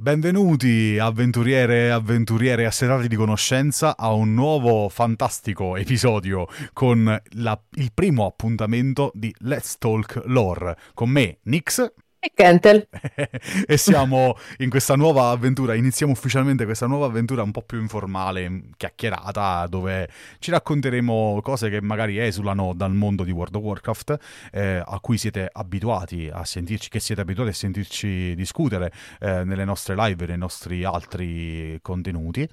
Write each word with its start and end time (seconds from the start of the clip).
Benvenuti 0.00 0.96
avventuriere 0.96 1.86
e 1.86 1.88
avventuriere 1.88 2.66
assetati 2.66 3.08
di 3.08 3.16
conoscenza 3.16 3.96
a 3.96 4.12
un 4.12 4.32
nuovo 4.32 4.88
fantastico 4.88 5.74
episodio 5.74 6.46
con 6.72 7.20
la, 7.30 7.60
il 7.72 7.90
primo 7.92 8.24
appuntamento 8.24 9.10
di 9.12 9.34
Let's 9.38 9.76
Talk 9.76 10.22
Lore. 10.26 10.76
Con 10.94 11.10
me, 11.10 11.38
Nix 11.42 11.84
e 12.28 12.32
Kentel. 12.34 12.86
e 13.66 13.76
siamo 13.76 14.36
in 14.58 14.70
questa 14.70 14.94
nuova 14.94 15.30
avventura, 15.30 15.74
iniziamo 15.74 16.12
ufficialmente 16.12 16.64
questa 16.64 16.86
nuova 16.86 17.06
avventura 17.06 17.42
un 17.42 17.50
po' 17.50 17.62
più 17.62 17.80
informale, 17.80 18.64
chiacchierata, 18.76 19.66
dove 19.68 20.08
ci 20.38 20.50
racconteremo 20.50 21.40
cose 21.42 21.70
che 21.70 21.80
magari 21.80 22.18
esulano 22.18 22.72
dal 22.74 22.92
mondo 22.92 23.24
di 23.24 23.30
World 23.30 23.54
of 23.56 23.62
Warcraft, 23.62 24.18
eh, 24.52 24.82
a 24.84 24.98
cui 25.00 25.18
siete 25.18 25.48
abituati 25.50 26.30
a 26.32 26.44
sentirci, 26.44 26.88
che 26.88 27.00
siete 27.00 27.20
abituati 27.20 27.50
a 27.50 27.54
sentirci 27.54 28.34
discutere 28.34 28.92
eh, 29.20 29.44
nelle 29.44 29.64
nostre 29.64 29.94
live 29.94 30.24
e 30.24 30.26
nei 30.28 30.38
nostri 30.38 30.84
altri 30.84 31.78
contenuti. 31.82 32.48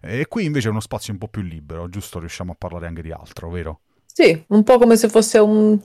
E 0.00 0.26
qui 0.26 0.44
invece 0.44 0.68
è 0.68 0.70
uno 0.70 0.80
spazio 0.80 1.12
un 1.12 1.18
po' 1.18 1.28
più 1.28 1.42
libero, 1.42 1.88
giusto? 1.88 2.18
Riusciamo 2.18 2.52
a 2.52 2.56
parlare 2.56 2.86
anche 2.86 3.02
di 3.02 3.12
altro, 3.12 3.50
vero? 3.50 3.80
Sì, 4.18 4.44
un 4.48 4.64
po' 4.64 4.78
come 4.78 4.96
se 4.96 5.08
fosse 5.08 5.38
un 5.38 5.78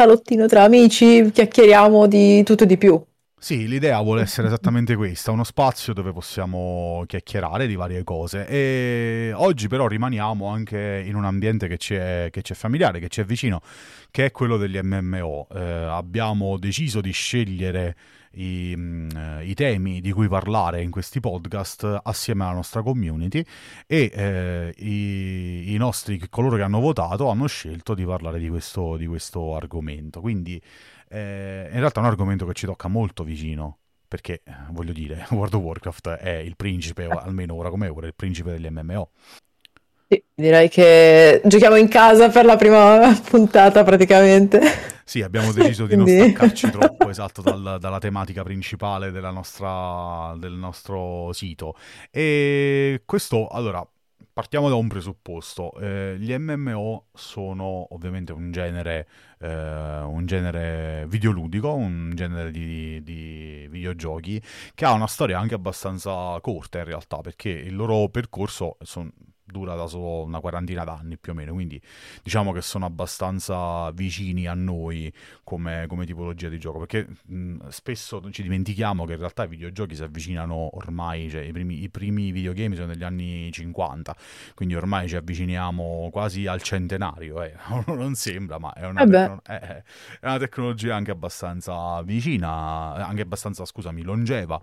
salottino 0.00 0.46
tra 0.46 0.62
amici, 0.62 1.30
chiacchieriamo 1.30 2.06
di 2.06 2.42
tutto 2.42 2.64
e 2.64 2.66
di 2.66 2.78
più. 2.78 3.02
Sì, 3.38 3.68
l'idea 3.68 4.00
vuole 4.00 4.22
essere 4.22 4.46
esattamente 4.46 4.96
questa, 4.96 5.30
uno 5.30 5.44
spazio 5.44 5.92
dove 5.92 6.12
possiamo 6.12 7.04
chiacchierare 7.06 7.66
di 7.66 7.74
varie 7.74 8.02
cose 8.02 8.46
e 8.46 9.32
oggi 9.34 9.66
però 9.68 9.86
rimaniamo 9.86 10.46
anche 10.46 11.02
in 11.06 11.14
un 11.14 11.24
ambiente 11.24 11.68
che 11.68 11.76
ci 11.76 11.94
è, 11.94 12.28
che 12.30 12.40
ci 12.42 12.52
è 12.52 12.56
familiare, 12.56 12.98
che 12.98 13.08
ci 13.08 13.20
è 13.20 13.24
vicino, 13.24 13.60
che 14.10 14.26
è 14.26 14.30
quello 14.30 14.56
degli 14.56 14.78
MMO. 14.78 15.48
Eh, 15.54 15.60
abbiamo 15.60 16.58
deciso 16.58 17.00
di 17.02 17.12
scegliere 17.12 17.96
i, 18.32 18.74
mm, 18.76 19.08
i, 19.50 19.54
temi 19.54 20.00
di 20.00 20.12
cui 20.12 20.28
parlare 20.28 20.82
in 20.82 20.90
questi 20.90 21.20
podcast 21.20 22.00
assieme 22.02 22.44
alla 22.44 22.54
nostra 22.54 22.82
community 22.82 23.44
e 23.86 24.10
eh, 24.12 24.74
i, 24.76 25.72
i, 25.74 25.76
nostri, 25.76 26.20
coloro 26.28 26.56
che 26.56 26.62
hanno 26.62 26.80
votato 26.80 27.28
hanno 27.28 27.46
scelto 27.46 27.94
di 27.94 28.04
parlare 28.04 28.38
di 28.38 28.48
questo, 28.48 28.96
di 28.96 29.06
questo 29.06 29.56
argomento. 29.56 30.20
Quindi 30.20 30.60
eh, 31.08 31.68
in 31.70 31.78
realtà 31.78 32.00
è 32.00 32.04
un 32.04 32.10
argomento 32.10 32.46
che 32.46 32.54
ci 32.54 32.66
tocca 32.66 32.88
molto 32.88 33.24
vicino 33.24 33.78
perché 34.10 34.42
voglio 34.70 34.92
dire, 34.92 35.24
World 35.30 35.54
of 35.54 35.62
Warcraft 35.62 36.08
è 36.08 36.36
il 36.38 36.56
principe, 36.56 37.06
almeno 37.06 37.54
ora 37.54 37.70
come 37.70 37.86
ora, 37.86 38.08
il 38.08 38.14
principe 38.16 38.50
degli 38.50 38.68
MMO. 38.68 39.10
Sì, 40.12 40.20
direi 40.34 40.68
che 40.68 41.40
giochiamo 41.44 41.76
in 41.76 41.86
casa 41.86 42.30
per 42.30 42.44
la 42.44 42.56
prima 42.56 43.16
puntata 43.30 43.84
praticamente. 43.84 44.60
Sì, 45.04 45.22
abbiamo 45.22 45.52
deciso 45.52 45.86
di 45.86 45.94
non 45.94 46.04
staccarci 46.04 46.68
troppo 46.72 47.08
esatto 47.10 47.42
dal, 47.42 47.76
dalla 47.78 47.98
tematica 48.00 48.42
principale 48.42 49.12
nostra, 49.30 50.34
del 50.36 50.54
nostro 50.54 51.32
sito. 51.32 51.76
E 52.10 53.02
questo, 53.06 53.46
allora, 53.46 53.88
partiamo 54.32 54.68
da 54.68 54.74
un 54.74 54.88
presupposto. 54.88 55.72
Eh, 55.78 56.16
gli 56.18 56.36
MMO 56.36 57.06
sono 57.14 57.86
ovviamente 57.94 58.32
un 58.32 58.50
genere, 58.50 59.06
eh, 59.38 60.00
un 60.00 60.26
genere 60.26 61.06
videoludico, 61.06 61.72
un 61.72 62.10
genere 62.16 62.50
di, 62.50 63.00
di, 63.04 63.68
videogiochi 63.70 64.42
che 64.74 64.84
ha 64.84 64.92
una 64.92 65.06
storia 65.06 65.38
anche 65.38 65.54
abbastanza 65.54 66.36
corta 66.40 66.78
in 66.78 66.84
realtà, 66.84 67.18
perché 67.18 67.50
il 67.50 67.76
loro 67.76 68.08
percorso 68.08 68.76
sono 68.80 69.10
dura 69.50 69.74
da 69.74 69.86
solo 69.86 70.24
una 70.24 70.40
quarantina 70.40 70.84
d'anni 70.84 71.18
più 71.18 71.32
o 71.32 71.34
meno, 71.34 71.52
quindi 71.52 71.80
diciamo 72.22 72.52
che 72.52 72.62
sono 72.62 72.86
abbastanza 72.86 73.90
vicini 73.92 74.46
a 74.46 74.54
noi 74.54 75.12
come, 75.44 75.86
come 75.88 76.06
tipologia 76.06 76.48
di 76.48 76.58
gioco, 76.58 76.78
perché 76.78 77.06
mh, 77.26 77.68
spesso 77.68 78.30
ci 78.30 78.42
dimentichiamo 78.42 79.04
che 79.04 79.12
in 79.12 79.18
realtà 79.18 79.44
i 79.44 79.48
videogiochi 79.48 79.94
si 79.94 80.02
avvicinano 80.02 80.76
ormai, 80.76 81.28
cioè 81.30 81.42
i 81.42 81.52
primi, 81.52 81.82
i 81.82 81.88
primi 81.88 82.30
videogame 82.30 82.74
sono 82.74 82.88
negli 82.88 83.04
anni 83.04 83.50
50, 83.50 84.16
quindi 84.54 84.74
ormai 84.74 85.08
ci 85.08 85.16
avviciniamo 85.16 86.08
quasi 86.12 86.46
al 86.46 86.62
centenario, 86.62 87.42
eh. 87.42 87.54
non 87.86 88.14
sembra, 88.14 88.58
ma 88.58 88.72
è 88.72 88.86
una, 88.86 89.04
tecno- 89.04 89.42
è, 89.44 89.82
è 90.20 90.26
una, 90.26 90.38
tecnologia 90.38 90.94
anche 90.94 91.10
abbastanza 91.10 92.02
vicina, 92.02 92.94
anche 92.94 93.22
abbastanza, 93.22 93.64
scusami, 93.64 94.02
longeva, 94.02 94.60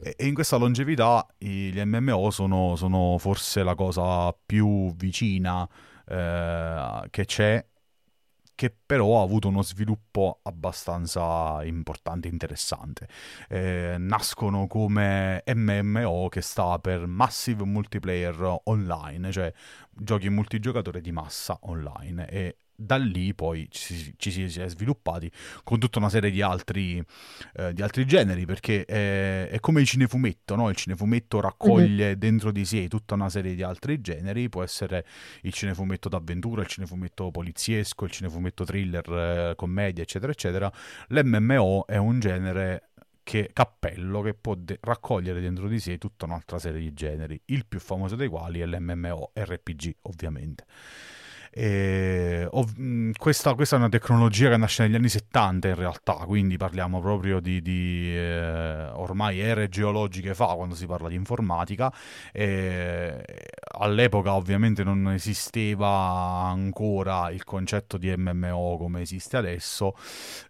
e, 0.00 0.14
e 0.16 0.26
in 0.26 0.34
questa 0.34 0.56
longevità 0.56 1.26
gli 1.36 1.80
MMO 1.80 2.30
sono, 2.30 2.76
sono 2.76 3.16
forse 3.18 3.62
la 3.62 3.74
cosa 3.74 4.27
più 4.32 4.94
vicina 4.94 5.68
eh, 6.06 7.06
che 7.10 7.24
c'è, 7.24 7.64
che 8.54 8.74
però 8.84 9.20
ha 9.20 9.22
avuto 9.22 9.46
uno 9.46 9.62
sviluppo 9.62 10.40
abbastanza 10.42 11.62
importante 11.62 12.26
e 12.26 12.32
interessante. 12.32 13.08
Eh, 13.48 13.94
nascono 13.98 14.66
come 14.66 15.44
MMO 15.46 16.28
che 16.28 16.40
sta 16.40 16.78
per 16.80 17.06
Massive 17.06 17.64
Multiplayer 17.64 18.58
Online, 18.64 19.30
cioè 19.30 19.52
giochi 19.98 20.28
multigiocatore 20.28 21.00
di 21.00 21.12
massa 21.12 21.58
online 21.62 22.28
e 22.28 22.56
da 22.80 22.96
lì 22.96 23.34
poi 23.34 23.66
ci, 23.72 24.14
ci, 24.16 24.48
si 24.48 24.60
è 24.60 24.68
sviluppati 24.68 25.28
con 25.64 25.80
tutta 25.80 25.98
una 25.98 26.08
serie 26.08 26.30
di 26.30 26.42
altri, 26.42 27.02
eh, 27.54 27.72
di 27.72 27.82
altri 27.82 28.06
generi, 28.06 28.46
perché 28.46 28.84
è, 28.84 29.48
è, 29.48 29.58
come 29.58 29.80
il 29.80 29.86
cinefumetto, 29.86 30.54
no? 30.54 30.70
il 30.70 30.76
cinefumetto 30.76 31.40
raccoglie 31.40 32.10
mm-hmm. 32.10 32.18
dentro 32.18 32.52
di 32.52 32.64
sé 32.64 32.86
tutta 32.86 33.14
una 33.14 33.28
serie 33.28 33.56
di 33.56 33.64
altri 33.64 34.00
generi, 34.00 34.48
può 34.48 34.62
essere 34.62 35.04
il 35.42 35.52
cinefumetto 35.52 36.08
d'avventura, 36.08 36.62
il 36.62 36.68
cinefumetto 36.68 37.32
poliziesco, 37.32 38.04
il 38.04 38.12
cinefumetto 38.12 38.62
thriller, 38.62 39.10
eh, 39.10 39.54
commedia, 39.56 40.04
eccetera, 40.04 40.30
eccetera. 40.30 40.72
L'MMO 41.08 41.84
è 41.84 41.96
un 41.96 42.20
genere 42.20 42.87
che 43.28 43.50
cappello 43.52 44.22
che 44.22 44.32
può 44.32 44.54
de- 44.54 44.78
raccogliere 44.80 45.42
dentro 45.42 45.68
di 45.68 45.78
sé 45.78 45.98
tutta 45.98 46.24
un'altra 46.24 46.58
serie 46.58 46.80
di 46.80 46.94
generi, 46.94 47.38
il 47.46 47.66
più 47.66 47.78
famoso 47.78 48.16
dei 48.16 48.26
quali 48.26 48.60
è 48.60 48.64
l'MMO 48.64 49.32
RPG, 49.34 49.96
ovviamente. 50.04 50.64
E, 51.50 52.48
ov- 52.50 53.12
questa, 53.18 53.52
questa, 53.52 53.76
è 53.76 53.78
una 53.80 53.90
tecnologia 53.90 54.48
che 54.48 54.56
nasce 54.56 54.84
negli 54.84 54.94
anni 54.94 55.10
70 55.10 55.68
in 55.68 55.74
realtà, 55.74 56.14
quindi 56.24 56.56
parliamo 56.56 57.02
proprio 57.02 57.38
di, 57.40 57.60
di 57.60 58.16
eh, 58.16 58.86
ormai 58.94 59.40
ere 59.40 59.68
geologiche 59.68 60.34
fa 60.34 60.54
quando 60.54 60.74
si 60.74 60.86
parla 60.86 61.08
di 61.10 61.14
informatica. 61.14 61.92
E, 62.32 63.22
all'epoca 63.78 64.32
ovviamente 64.36 64.84
non 64.84 65.10
esisteva 65.10 66.46
ancora 66.46 67.28
il 67.30 67.44
concetto 67.44 67.98
di 67.98 68.10
MMO 68.16 68.78
come 68.78 69.02
esiste 69.02 69.36
adesso. 69.36 69.94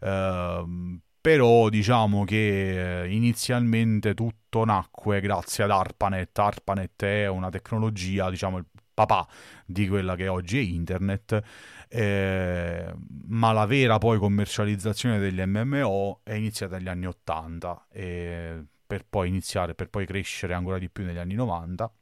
Eh, 0.00 1.06
però 1.20 1.68
diciamo 1.68 2.24
che 2.24 3.02
eh, 3.02 3.12
inizialmente 3.12 4.14
tutto 4.14 4.64
nacque 4.64 5.20
grazie 5.20 5.64
ad 5.64 5.70
ARPANET. 5.70 6.38
ARPANET 6.38 7.04
è 7.04 7.26
una 7.28 7.50
tecnologia, 7.50 8.30
diciamo, 8.30 8.58
il 8.58 8.66
papà 8.94 9.26
di 9.64 9.88
quella 9.88 10.16
che 10.16 10.28
oggi 10.28 10.58
è 10.58 10.62
internet, 10.62 11.40
eh, 11.88 12.92
ma 13.28 13.52
la 13.52 13.66
vera 13.66 13.98
poi 13.98 14.18
commercializzazione 14.18 15.18
degli 15.18 15.40
MMO 15.44 16.20
è 16.24 16.34
iniziata 16.34 16.76
negli 16.76 16.88
anni 16.88 17.06
80 17.06 17.86
eh, 17.92 18.64
per 18.86 19.04
poi 19.08 19.28
iniziare, 19.28 19.74
per 19.74 19.88
poi 19.88 20.06
crescere 20.06 20.54
ancora 20.54 20.78
di 20.78 20.90
più 20.90 21.04
negli 21.04 21.18
anni 21.18 21.34
90 21.34 21.92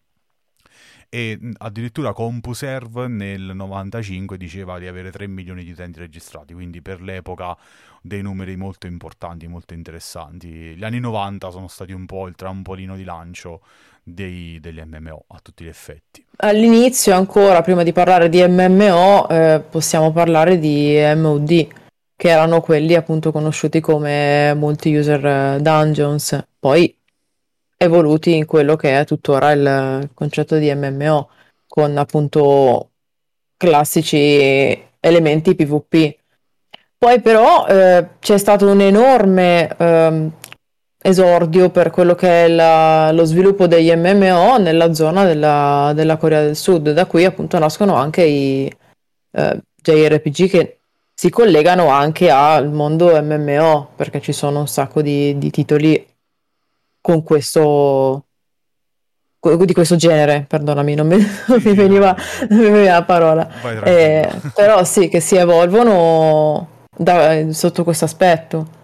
e 1.08 1.38
addirittura 1.58 2.12
CompuServe 2.12 3.08
nel 3.08 3.52
95 3.54 4.36
diceva 4.36 4.78
di 4.78 4.86
avere 4.86 5.10
3 5.10 5.26
milioni 5.26 5.64
di 5.64 5.70
utenti 5.70 5.98
registrati, 5.98 6.54
quindi 6.54 6.82
per 6.82 7.00
l'epoca 7.00 7.56
dei 8.00 8.22
numeri 8.22 8.56
molto 8.56 8.86
importanti, 8.86 9.46
molto 9.46 9.74
interessanti. 9.74 10.48
Gli 10.48 10.84
anni 10.84 11.00
90 11.00 11.50
sono 11.50 11.68
stati 11.68 11.92
un 11.92 12.06
po' 12.06 12.26
il 12.28 12.34
trampolino 12.34 12.96
di 12.96 13.04
lancio 13.04 13.60
dei, 14.02 14.60
degli 14.60 14.80
MMO 14.80 15.24
a 15.28 15.40
tutti 15.42 15.64
gli 15.64 15.68
effetti. 15.68 16.24
All'inizio 16.36 17.14
ancora, 17.14 17.62
prima 17.62 17.82
di 17.82 17.92
parlare 17.92 18.28
di 18.28 18.46
MMO, 18.46 19.28
eh, 19.28 19.62
possiamo 19.68 20.12
parlare 20.12 20.58
di 20.58 20.96
MOD, 21.16 21.66
che 22.14 22.28
erano 22.28 22.60
quelli 22.60 22.94
appunto 22.94 23.32
conosciuti 23.32 23.80
come 23.80 24.54
multi-user 24.54 25.26
eh, 25.26 25.58
dungeons, 25.60 26.46
poi 26.58 26.94
evoluti 27.76 28.34
in 28.34 28.46
quello 28.46 28.76
che 28.76 28.98
è 28.98 29.04
tuttora 29.04 29.52
il 29.52 30.10
concetto 30.14 30.56
di 30.56 30.72
MMO, 30.74 31.28
con 31.66 31.96
appunto 31.98 32.90
classici 33.56 34.82
elementi 35.00 35.54
PvP. 35.54 36.16
Poi 36.98 37.20
però 37.20 37.66
eh, 37.66 38.08
c'è 38.20 38.38
stato 38.38 38.68
un 38.70 38.80
enorme 38.80 39.74
eh, 39.76 40.30
esordio 41.02 41.70
per 41.70 41.90
quello 41.90 42.14
che 42.14 42.46
è 42.46 42.48
la, 42.48 43.12
lo 43.12 43.24
sviluppo 43.24 43.66
degli 43.66 43.92
MMO 43.94 44.56
nella 44.58 44.92
zona 44.94 45.24
della, 45.24 45.92
della, 45.94 46.16
Corea 46.16 46.42
del 46.42 46.56
Sud. 46.56 46.92
Da 46.92 47.06
qui 47.06 47.24
appunto 47.24 47.58
nascono 47.58 47.94
anche 47.94 48.24
i 48.24 48.72
eh, 49.32 49.60
JRPG 49.82 50.48
che 50.48 50.78
si 51.14 51.30
collegano 51.30 51.88
anche 51.88 52.30
al 52.30 52.70
mondo 52.70 53.10
MMO, 53.22 53.90
perché 53.96 54.20
ci 54.20 54.32
sono 54.32 54.60
un 54.60 54.68
sacco 54.68 55.02
di, 55.02 55.38
di 55.38 55.50
titoli 55.50 56.04
con 57.06 57.22
questo 57.22 58.24
di 59.64 59.72
questo 59.72 59.94
genere, 59.94 60.44
perdonami, 60.48 60.96
non 60.96 61.06
mi, 61.06 61.18
non 61.46 61.62
mi, 61.62 61.72
veniva, 61.72 62.12
non 62.50 62.58
mi 62.58 62.68
veniva, 62.68 62.94
la 62.94 63.04
parola. 63.04 63.62
Eh, 63.84 64.28
però 64.52 64.82
sì, 64.82 65.06
che 65.06 65.20
si 65.20 65.36
evolvono 65.36 66.86
da, 66.90 67.52
sotto 67.52 67.84
questo 67.84 68.06
aspetto. 68.06 68.74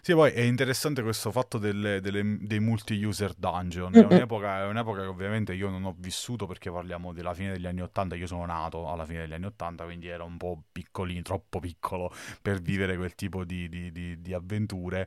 Sì, 0.00 0.14
poi 0.14 0.32
è 0.32 0.40
interessante 0.40 1.02
questo 1.02 1.30
fatto 1.30 1.58
delle, 1.58 2.00
delle, 2.00 2.38
dei 2.40 2.60
multi-user 2.60 3.34
dungeon. 3.36 3.92
È 3.92 3.98
un'epoca, 3.98 4.60
è 4.60 4.64
un'epoca, 4.64 5.02
che 5.02 5.08
ovviamente 5.08 5.52
io 5.52 5.68
non 5.68 5.84
ho 5.84 5.94
vissuto 5.98 6.46
perché 6.46 6.70
parliamo 6.70 7.12
della 7.12 7.34
fine 7.34 7.52
degli 7.52 7.66
anni 7.66 7.82
Ottanta. 7.82 8.14
Io 8.14 8.26
sono 8.26 8.46
nato 8.46 8.88
alla 8.88 9.04
fine 9.04 9.18
degli 9.18 9.34
anni 9.34 9.44
Ottanta, 9.44 9.84
quindi 9.84 10.08
ero 10.08 10.24
un 10.24 10.38
po' 10.38 10.62
piccolino, 10.72 11.20
troppo 11.20 11.60
piccolo 11.60 12.10
per 12.40 12.62
vivere 12.62 12.96
quel 12.96 13.14
tipo 13.14 13.44
di, 13.44 13.68
di, 13.68 13.92
di, 13.92 14.22
di 14.22 14.32
avventure. 14.32 15.06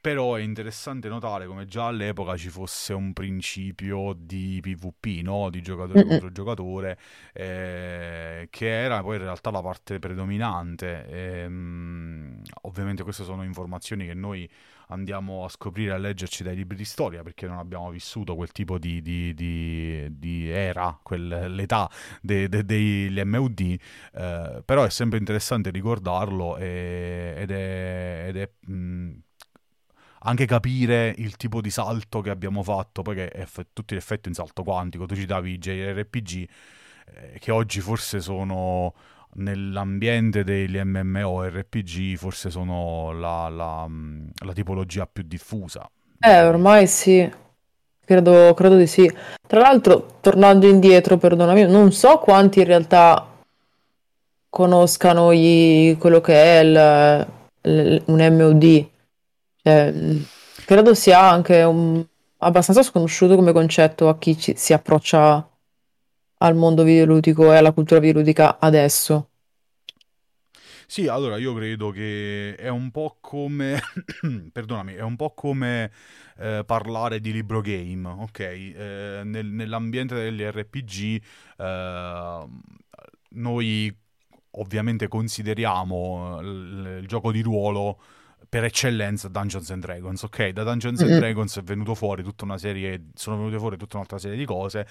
Però 0.00 0.34
è 0.34 0.40
interessante 0.40 1.08
notare 1.08 1.46
come 1.46 1.66
già 1.66 1.86
all'epoca 1.88 2.34
ci 2.34 2.48
fosse 2.48 2.94
un 2.94 3.12
principio 3.12 4.14
di 4.16 4.58
PvP, 4.62 5.22
no? 5.22 5.50
di 5.50 5.60
giocatore 5.60 6.04
contro 6.06 6.32
giocatore, 6.32 6.98
eh, 7.34 8.48
che 8.50 8.66
era 8.66 9.02
poi 9.02 9.16
in 9.16 9.22
realtà 9.22 9.50
la 9.50 9.60
parte 9.60 9.98
predominante. 9.98 11.06
E, 11.06 11.44
um, 11.44 12.40
ovviamente 12.62 13.02
queste 13.02 13.24
sono 13.24 13.42
informazioni 13.44 14.06
che 14.06 14.14
noi 14.14 14.48
andiamo 14.88 15.44
a 15.44 15.48
scoprire 15.50 15.90
e 15.90 15.94
a 15.94 15.98
leggerci 15.98 16.42
dai 16.42 16.56
libri 16.56 16.76
di 16.76 16.84
storia 16.86 17.22
perché 17.22 17.46
non 17.46 17.58
abbiamo 17.58 17.90
vissuto 17.90 18.34
quel 18.34 18.52
tipo 18.52 18.78
di, 18.78 19.02
di, 19.02 19.34
di, 19.34 20.06
di 20.18 20.48
era, 20.48 20.98
quel, 21.02 21.52
l'età 21.54 21.90
de, 22.22 22.48
de, 22.48 22.64
degli 22.64 23.20
MUD, 23.22 23.60
eh, 24.14 24.62
però 24.64 24.84
è 24.84 24.90
sempre 24.90 25.18
interessante 25.18 25.70
ricordarlo 25.70 26.56
e, 26.56 27.34
ed 27.36 27.50
è... 27.50 28.24
Ed 28.28 28.36
è 28.38 28.50
mh, 28.70 29.10
anche 30.22 30.46
capire 30.46 31.14
il 31.16 31.36
tipo 31.36 31.60
di 31.60 31.70
salto 31.70 32.20
che 32.20 32.30
abbiamo 32.30 32.62
fatto, 32.62 33.02
poi 33.02 33.14
che 33.14 33.28
è 33.28 33.44
f- 33.44 33.66
tutti 33.72 33.94
gli 33.94 33.98
effetti 33.98 34.28
un 34.28 34.34
salto 34.34 34.62
quantico, 34.62 35.06
tu 35.06 35.14
citavi 35.14 35.52
i 35.52 35.58
JRPG, 35.58 36.48
eh, 37.14 37.38
che 37.38 37.50
oggi 37.50 37.80
forse 37.80 38.20
sono 38.20 38.94
nell'ambiente 39.34 40.44
degli 40.44 40.78
MMORPG, 40.78 42.16
forse 42.16 42.50
sono 42.50 43.12
la, 43.12 43.48
la, 43.48 43.88
la 44.44 44.52
tipologia 44.52 45.06
più 45.06 45.22
diffusa. 45.22 45.88
Eh, 46.18 46.42
ormai 46.44 46.86
sì, 46.86 47.30
credo, 48.04 48.52
credo 48.54 48.76
di 48.76 48.86
sì. 48.86 49.10
Tra 49.46 49.60
l'altro, 49.60 50.18
tornando 50.20 50.68
indietro, 50.68 51.16
perdonami, 51.16 51.64
non 51.64 51.92
so 51.92 52.18
quanti 52.18 52.58
in 52.58 52.66
realtà 52.66 53.26
conoscano 54.50 55.32
gli, 55.32 55.96
quello 55.96 56.20
che 56.20 56.34
è 56.34 56.60
il, 56.62 57.26
il, 57.62 58.02
un 58.06 58.36
MOD 58.36 58.88
cioè, 59.62 59.92
credo 60.64 60.94
sia 60.94 61.20
anche 61.20 61.62
un- 61.62 62.04
abbastanza 62.38 62.82
sconosciuto 62.82 63.36
come 63.36 63.52
concetto 63.52 64.08
a 64.08 64.18
chi 64.18 64.36
ci- 64.38 64.54
si 64.56 64.72
approccia 64.72 65.46
al 66.38 66.54
mondo 66.56 66.82
videoludico 66.84 67.52
e 67.52 67.56
alla 67.58 67.72
cultura 67.72 68.00
videoludica 68.00 68.58
adesso. 68.60 69.30
Sì, 70.86 71.06
allora 71.06 71.36
io 71.38 71.54
credo 71.54 71.90
che 71.90 72.54
è 72.56 72.68
un 72.68 72.90
po' 72.90 73.18
come, 73.20 73.80
perdonami, 74.52 74.94
è 74.94 75.02
un 75.02 75.16
po' 75.16 75.32
come 75.34 75.90
eh, 76.38 76.64
parlare 76.66 77.20
di 77.20 77.32
libro 77.32 77.60
game, 77.60 78.08
ok? 78.08 78.38
Eh, 78.40 79.20
nel- 79.24 79.46
nell'ambiente 79.46 80.14
degli 80.14 80.42
RPG 80.42 81.22
eh, 81.58 82.46
noi 83.30 83.96
ovviamente 84.52 85.06
consideriamo 85.08 86.40
il, 86.40 86.98
il 87.02 87.06
gioco 87.06 87.30
di 87.32 87.40
ruolo 87.42 88.00
per 88.48 88.64
eccellenza 88.64 89.28
Dungeons 89.28 89.70
and 89.70 89.82
Dragons, 89.82 90.22
ok? 90.22 90.48
Da 90.48 90.64
Dungeons 90.64 91.00
and 91.02 91.18
Dragons 91.18 91.58
è 91.58 91.62
venuto 91.62 91.94
fuori 91.94 92.22
tutta 92.22 92.44
una 92.44 92.58
serie, 92.58 93.10
sono 93.14 93.36
venute 93.36 93.58
fuori 93.58 93.76
tutta 93.76 93.96
un'altra 93.96 94.18
serie 94.18 94.36
di 94.36 94.44
cose. 94.44 94.86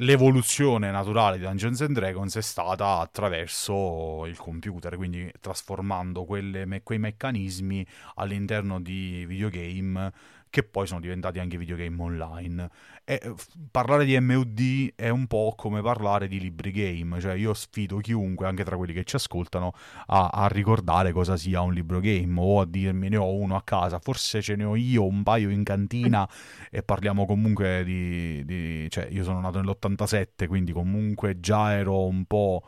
L'evoluzione 0.00 0.92
naturale 0.92 1.38
di 1.38 1.44
Dungeons 1.44 1.80
and 1.80 1.94
Dragons 1.94 2.36
è 2.36 2.40
stata 2.40 2.98
attraverso 2.98 4.26
il 4.26 4.36
computer, 4.36 4.96
quindi 4.96 5.28
trasformando 5.40 6.24
quelle, 6.24 6.82
quei 6.84 6.98
meccanismi 7.00 7.84
all'interno 8.14 8.80
di 8.80 9.24
videogame 9.26 10.12
che 10.50 10.62
poi 10.62 10.86
sono 10.86 11.00
diventati 11.00 11.38
anche 11.38 11.56
videogame 11.58 12.02
online. 12.02 12.70
E 13.04 13.20
eh, 13.22 13.34
parlare 13.70 14.04
di 14.04 14.18
MUD 14.18 14.92
è 14.94 15.08
un 15.08 15.26
po' 15.26 15.54
come 15.56 15.80
parlare 15.82 16.28
di 16.28 16.38
libri 16.40 16.70
game, 16.70 17.20
cioè 17.20 17.34
io 17.34 17.54
sfido 17.54 17.98
chiunque, 17.98 18.46
anche 18.46 18.64
tra 18.64 18.76
quelli 18.76 18.92
che 18.92 19.04
ci 19.04 19.16
ascoltano, 19.16 19.72
a, 20.06 20.28
a 20.28 20.46
ricordare 20.48 21.12
cosa 21.12 21.36
sia 21.36 21.60
un 21.60 21.72
libro 21.72 22.00
game 22.00 22.38
o 22.38 22.60
a 22.60 22.66
dirmi 22.66 23.08
ne 23.08 23.16
ho 23.16 23.32
uno 23.32 23.56
a 23.56 23.62
casa, 23.62 23.98
forse 23.98 24.42
ce 24.42 24.56
ne 24.56 24.64
ho 24.64 24.76
io 24.76 25.06
un 25.06 25.22
paio 25.22 25.50
in 25.50 25.64
cantina 25.64 26.28
e 26.70 26.82
parliamo 26.82 27.26
comunque 27.26 27.82
di... 27.84 28.44
di 28.44 28.86
cioè 28.90 29.08
io 29.10 29.24
sono 29.24 29.40
nato 29.40 29.60
nell'87, 29.60 30.46
quindi 30.46 30.72
comunque 30.72 31.40
già 31.40 31.72
ero 31.72 32.06
un 32.06 32.24
po'... 32.24 32.62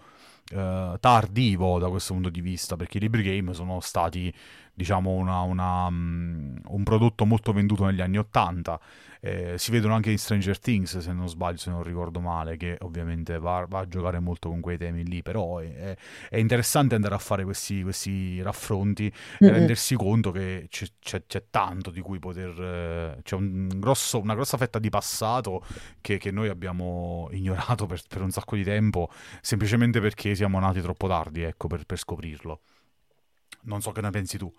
Uh, 0.53 0.99
tardivo 0.99 1.79
da 1.79 1.89
questo 1.91 2.13
punto 2.13 2.29
di 2.29 2.41
vista 2.41 2.75
perché 2.75 2.97
i 2.97 3.01
libri 3.01 3.23
game 3.23 3.55
sono 3.55 3.79
stati 3.79 4.35
diciamo 4.81 5.11
una, 5.11 5.41
una, 5.41 5.87
um, 5.89 6.59
un 6.69 6.83
prodotto 6.85 7.27
molto 7.27 7.53
venduto 7.53 7.85
negli 7.85 8.01
anni 8.01 8.17
80 8.17 8.81
eh, 9.21 9.59
si 9.59 9.71
vedono 9.71 9.95
anche 9.95 10.11
in 10.11 10.17
Stranger 10.17 10.59
Things 10.59 10.97
se 10.97 11.13
non 11.13 11.29
sbaglio 11.29 11.59
se 11.59 11.69
non 11.69 11.83
ricordo 11.83 12.21
male 12.21 12.57
che 12.57 12.79
ovviamente 12.81 13.39
va, 13.39 13.67
va 13.69 13.81
a 13.81 13.87
giocare 13.87 14.19
molto 14.21 14.49
con 14.49 14.61
quei 14.61 14.79
temi 14.79 15.05
lì 15.05 15.21
però 15.21 15.59
è, 15.59 15.95
è 16.31 16.39
interessante 16.39 16.95
andare 16.95 17.15
a 17.15 17.19
fare 17.19 17.45
questi, 17.45 17.83
questi 17.83 18.41
raffronti 18.41 19.03
mm-hmm. 19.03 19.53
e 19.53 19.59
rendersi 19.59 19.95
conto 19.97 20.31
che 20.31 20.69
c'è, 20.71 20.87
c'è, 20.99 21.25
c'è, 21.27 21.45
tanto 21.51 21.91
di 21.91 22.01
cui 22.01 22.19
poter 22.19 22.59
eh, 22.59 23.23
c'è 23.23 23.35
un 23.35 23.69
grosso, 23.77 24.19
una 24.19 24.35
grossa 24.35 24.57
fetta 24.57 24.79
di 24.79 24.89
passato 24.89 25.63
che, 26.01 26.17
che 26.17 26.31
noi 26.31 26.49
abbiamo 26.49 27.29
ignorato 27.33 27.85
per, 27.85 28.01
per, 28.09 28.23
un 28.23 28.31
sacco 28.31 28.57
di 28.57 28.65
tempo 28.65 29.11
semplicemente 29.43 30.01
perché 30.01 30.35
siamo 30.35 30.59
nati 30.59 30.81
troppo 30.81 31.07
tardi 31.07 31.43
ecco 31.43 31.67
per, 31.67 31.85
per 31.85 31.99
scoprirlo. 31.99 32.61
Non 33.63 33.83
so 33.83 33.93
che 33.93 34.01
ne 34.01 34.09
pensi 34.09 34.39
tu 34.39 34.51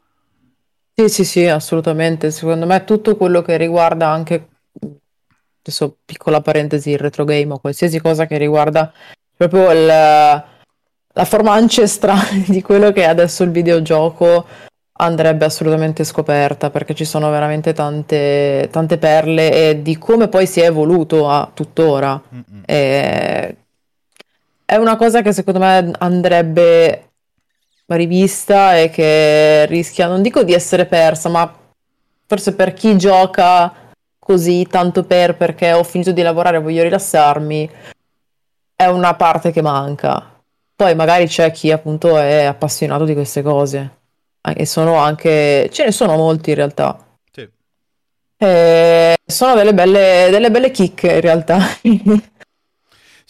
sì, 0.93 1.09
sì, 1.09 1.25
sì, 1.25 1.45
assolutamente. 1.47 2.31
Secondo 2.31 2.65
me 2.65 2.83
tutto 2.85 3.17
quello 3.17 3.41
che 3.41 3.57
riguarda 3.57 4.07
anche, 4.09 4.47
adesso 5.63 5.97
piccola 6.05 6.41
parentesi, 6.41 6.91
il 6.91 6.97
retro 6.99 7.23
game 7.25 7.53
o 7.53 7.59
qualsiasi 7.59 7.99
cosa 7.99 8.25
che 8.25 8.37
riguarda 8.37 8.91
proprio 9.35 9.71
il- 9.71 9.85
la 11.13 11.25
forma 11.25 11.53
ancestrale 11.53 12.43
di 12.47 12.61
quello 12.61 12.91
che 12.91 13.03
è 13.03 13.05
adesso 13.07 13.43
il 13.43 13.51
videogioco 13.51 14.45
andrebbe 14.99 15.45
assolutamente 15.45 16.03
scoperta 16.03 16.69
perché 16.69 16.93
ci 16.93 17.05
sono 17.05 17.29
veramente 17.31 17.73
tante, 17.73 18.69
tante 18.71 18.97
perle 18.97 19.69
e 19.69 19.81
di 19.81 19.97
come 19.97 20.27
poi 20.27 20.45
si 20.47 20.61
è 20.61 20.65
evoluto 20.65 21.27
a 21.29 21.49
tuttora. 21.53 22.21
E- 22.65 23.55
È 24.65 24.75
una 24.77 24.95
cosa 24.95 25.21
che 25.21 25.33
secondo 25.33 25.59
me 25.59 25.91
andrebbe 25.99 27.10
rivista 27.95 28.77
e 28.77 28.89
che 28.89 29.65
rischia, 29.67 30.07
non 30.07 30.21
dico 30.21 30.43
di 30.43 30.53
essere 30.53 30.85
persa, 30.85 31.29
ma 31.29 31.53
forse 32.25 32.53
per 32.53 32.73
chi 32.73 32.97
gioca 32.97 33.73
così 34.17 34.65
tanto 34.65 35.03
per 35.03 35.35
perché 35.35 35.73
ho 35.73 35.83
finito 35.83 36.11
di 36.11 36.21
lavorare 36.21 36.57
e 36.57 36.61
voglio 36.61 36.83
rilassarmi, 36.83 37.69
è 38.75 38.85
una 38.85 39.13
parte 39.15 39.51
che 39.51 39.61
manca. 39.61 40.41
Poi 40.75 40.95
magari 40.95 41.27
c'è 41.27 41.51
chi 41.51 41.71
appunto 41.71 42.17
è 42.17 42.45
appassionato 42.45 43.03
di 43.03 43.13
queste 43.13 43.41
cose. 43.41 43.97
E 44.55 44.65
sono 44.65 44.95
anche... 44.95 45.69
ce 45.71 45.85
ne 45.85 45.91
sono 45.91 46.15
molti 46.15 46.49
in 46.51 46.55
realtà. 46.55 46.97
Sì. 47.31 47.47
E 48.37 49.17
sono 49.25 49.55
delle 49.55 49.73
belle, 49.73 50.29
delle 50.31 50.49
belle 50.49 50.71
chicche 50.71 51.13
in 51.13 51.21
realtà. 51.21 51.59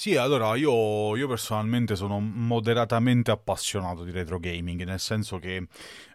Sì, 0.02 0.16
allora 0.16 0.56
io, 0.56 1.16
io, 1.16 1.28
personalmente 1.28 1.96
sono 1.96 2.20
moderatamente 2.20 3.30
appassionato 3.30 4.04
di 4.04 4.10
retro 4.10 4.40
gaming, 4.40 4.84
nel 4.84 5.00
senso 5.00 5.38
che 5.38 5.68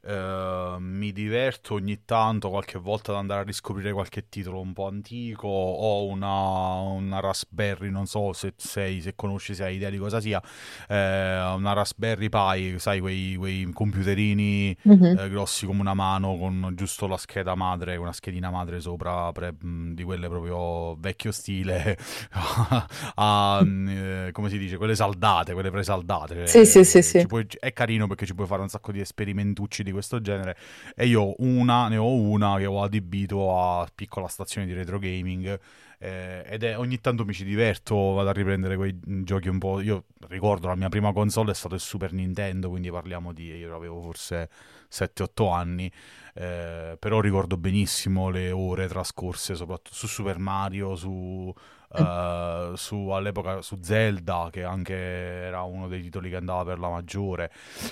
eh, 0.07 0.77
mi 0.79 1.13
diverto 1.13 1.75
ogni 1.75 2.05
tanto, 2.05 2.49
qualche 2.51 2.79
volta, 2.79 3.11
ad 3.11 3.19
andare 3.19 3.41
a 3.41 3.45
riscoprire 3.45 3.93
qualche 3.93 4.29
titolo 4.29 4.61
un 4.61 4.73
po' 4.73 4.87
antico. 4.87 5.49
Ho 5.49 6.07
una, 6.07 6.79
una 6.95 7.19
Raspberry, 7.19 7.91
non 7.91 8.07
so 8.07 8.33
se, 8.33 8.55
sei, 8.57 9.01
se 9.01 9.15
conosci, 9.17 9.55
se 9.55 9.65
hai 9.65 9.75
idea 9.75 9.91
di 9.91 9.99
cosa 9.99 10.21
sia, 10.21 10.41
eh, 10.89 11.55
una 11.57 11.73
Raspberry 11.73 12.29
Pi, 12.29 12.79
sai, 12.79 13.01
quei, 13.01 13.35
quei 13.37 13.69
computerini 13.73 14.77
mm-hmm. 14.89 15.19
eh, 15.19 15.29
grossi 15.29 15.67
come 15.67 15.81
una 15.81 15.95
mano 15.95 16.37
con 16.37 16.73
giusto 16.77 17.09
la 17.09 17.17
scheda 17.17 17.57
madre, 17.57 17.97
una 17.97 18.13
schedina 18.13 18.51
madre 18.51 18.81
sopra, 18.81 19.33
pre, 19.33 19.55
di 19.59 20.05
quelle 20.05 20.29
proprio 20.29 20.95
vecchio 20.97 21.33
stile, 21.33 21.99
a, 23.17 23.61
eh, 23.65 24.29
come 24.31 24.49
si 24.51 24.59
dice, 24.59 24.77
quelle 24.77 24.95
saldate, 24.95 25.53
quelle 25.53 25.71
presaldate. 25.71 26.47
Sì, 26.47 26.65
sì, 26.65 26.85
sì, 26.85 27.03
sì. 27.03 27.27
Puoi, 27.27 27.45
è 27.59 27.73
carino 27.73 28.07
perché 28.07 28.25
ci 28.25 28.35
puoi 28.35 28.47
fare 28.47 28.63
un 28.63 28.69
sacco 28.69 28.93
di 28.93 29.01
esperimentucci 29.01 29.83
di 29.83 29.95
questo 29.97 30.21
genere 30.21 30.57
e 30.95 31.07
io 31.07 31.35
una, 31.39 31.89
ne 31.89 31.97
ho 31.97 32.15
una 32.15 32.57
che 32.59 32.67
ho 32.67 32.83
adibito 32.83 33.59
a 33.59 33.89
piccola 33.93 34.29
stazione 34.29 34.67
di 34.67 34.73
retro 34.73 34.99
gaming 34.99 35.59
eh, 35.99 36.45
ed 36.47 36.63
è 36.63 36.79
ogni 36.79 37.01
tanto 37.01 37.25
mi 37.25 37.33
ci 37.33 37.45
diverto, 37.45 38.13
vado 38.13 38.29
a 38.29 38.33
riprendere 38.33 38.77
quei 38.77 38.99
giochi 39.03 39.49
un 39.49 39.59
po'. 39.59 39.81
Io 39.81 40.05
ricordo 40.29 40.69
la 40.69 40.75
mia 40.75 40.89
prima 40.89 41.13
console 41.13 41.53
è 41.53 41.55
stato 41.55 41.75
il 41.75 41.81
Super 41.81 42.13
Nintendo, 42.13 42.69
quindi 42.69 42.91
parliamo 42.91 43.33
di 43.33 43.55
io 43.55 43.75
avevo 43.75 44.01
forse 44.03 44.51
7-8 44.91 45.53
anni, 45.53 45.91
eh, 46.35 46.97
però 46.99 47.21
ricordo 47.21 47.57
benissimo 47.57 48.29
le 48.29 48.51
ore 48.51 48.89
trascorse 48.89 49.55
soprattutto 49.55 49.95
su 49.97 50.07
Super 50.07 50.39
Mario, 50.39 50.97
su 50.97 51.53
Uh, 51.89 52.75
su, 52.75 53.09
all'epoca 53.09 53.63
su 53.63 53.79
Zelda, 53.81 54.49
che 54.51 54.65
anche 54.65 54.95
era 54.95 55.63
uno 55.63 55.89
dei 55.89 56.03
titoli 56.03 56.29
che 56.29 56.37
andava 56.37 56.65
per 56.65 56.79
la 56.79 56.89
maggiore, 56.89 57.51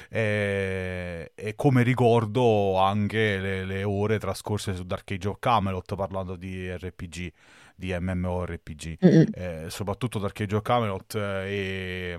e, 0.08 1.32
e 1.34 1.54
come 1.54 1.82
ricordo 1.82 2.76
anche 2.78 3.38
le, 3.38 3.64
le, 3.64 3.84
ore 3.84 4.18
trascorse 4.18 4.74
su 4.74 4.84
Dark 4.84 5.10
Age 5.10 5.28
of 5.28 5.36
Camelot 5.38 5.94
parlando 5.94 6.36
di 6.36 6.70
RPG, 6.70 7.32
di 7.76 7.96
MMORPG, 7.98 8.98
mm-hmm. 9.04 9.22
eh, 9.32 9.66
soprattutto 9.68 10.18
Dark 10.18 10.40
Age 10.40 10.56
of 10.56 10.62
Camelot 10.62 11.14
e... 11.14 12.16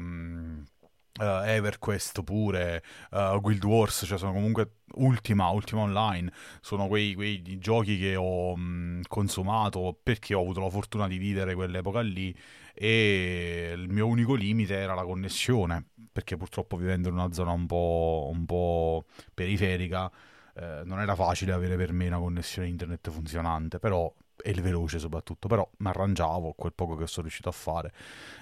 Uh, 1.17 1.48
EverQuest 1.48 2.24
pure, 2.24 2.84
uh, 3.12 3.39
Guild 3.39 3.63
Wars, 3.63 4.03
cioè 4.05 4.17
sono 4.17 4.34
comunque 4.34 4.79
Ultima, 4.95 5.50
Ultima 5.50 5.81
Online, 5.81 6.29
sono 6.60 6.88
quei, 6.88 7.13
quei 7.13 7.57
giochi 7.57 7.98
che 7.98 8.17
ho 8.17 8.53
mh, 8.53 9.03
consumato 9.07 9.98
perché 10.03 10.34
ho 10.34 10.41
avuto 10.41 10.60
la 10.60 10.69
fortuna 10.69 11.07
di 11.07 11.17
vivere 11.17 11.55
quell'epoca 11.55 12.01
lì 12.01 12.36
e 12.74 13.74
il 13.77 13.88
mio 13.88 14.07
unico 14.07 14.34
limite 14.34 14.75
era 14.75 14.93
la 14.93 15.05
connessione, 15.05 15.86
perché 16.12 16.36
purtroppo 16.36 16.75
vivendo 16.75 17.07
in 17.07 17.13
una 17.13 17.31
zona 17.31 17.51
un 17.51 17.65
po', 17.65 18.29
un 18.34 18.45
po 18.45 19.05
periferica 19.34 20.12
eh, 20.55 20.81
non 20.84 21.00
era 21.00 21.15
facile 21.15 21.53
avere 21.53 21.77
per 21.77 21.93
me 21.93 22.07
una 22.07 22.19
connessione 22.19 22.67
internet 22.67 23.10
funzionante, 23.10 23.79
però 23.79 24.13
e 24.46 24.52
il 24.52 24.62
veloce 24.62 25.00
soprattutto, 25.00 25.48
però 25.48 25.68
mi 25.78 25.88
arrangiavo 25.88 26.54
quel 26.56 26.72
poco 26.75 26.96
che 26.96 27.08
sono 27.08 27.24
riuscito 27.24 27.50
a 27.50 27.52
fare. 27.52 27.92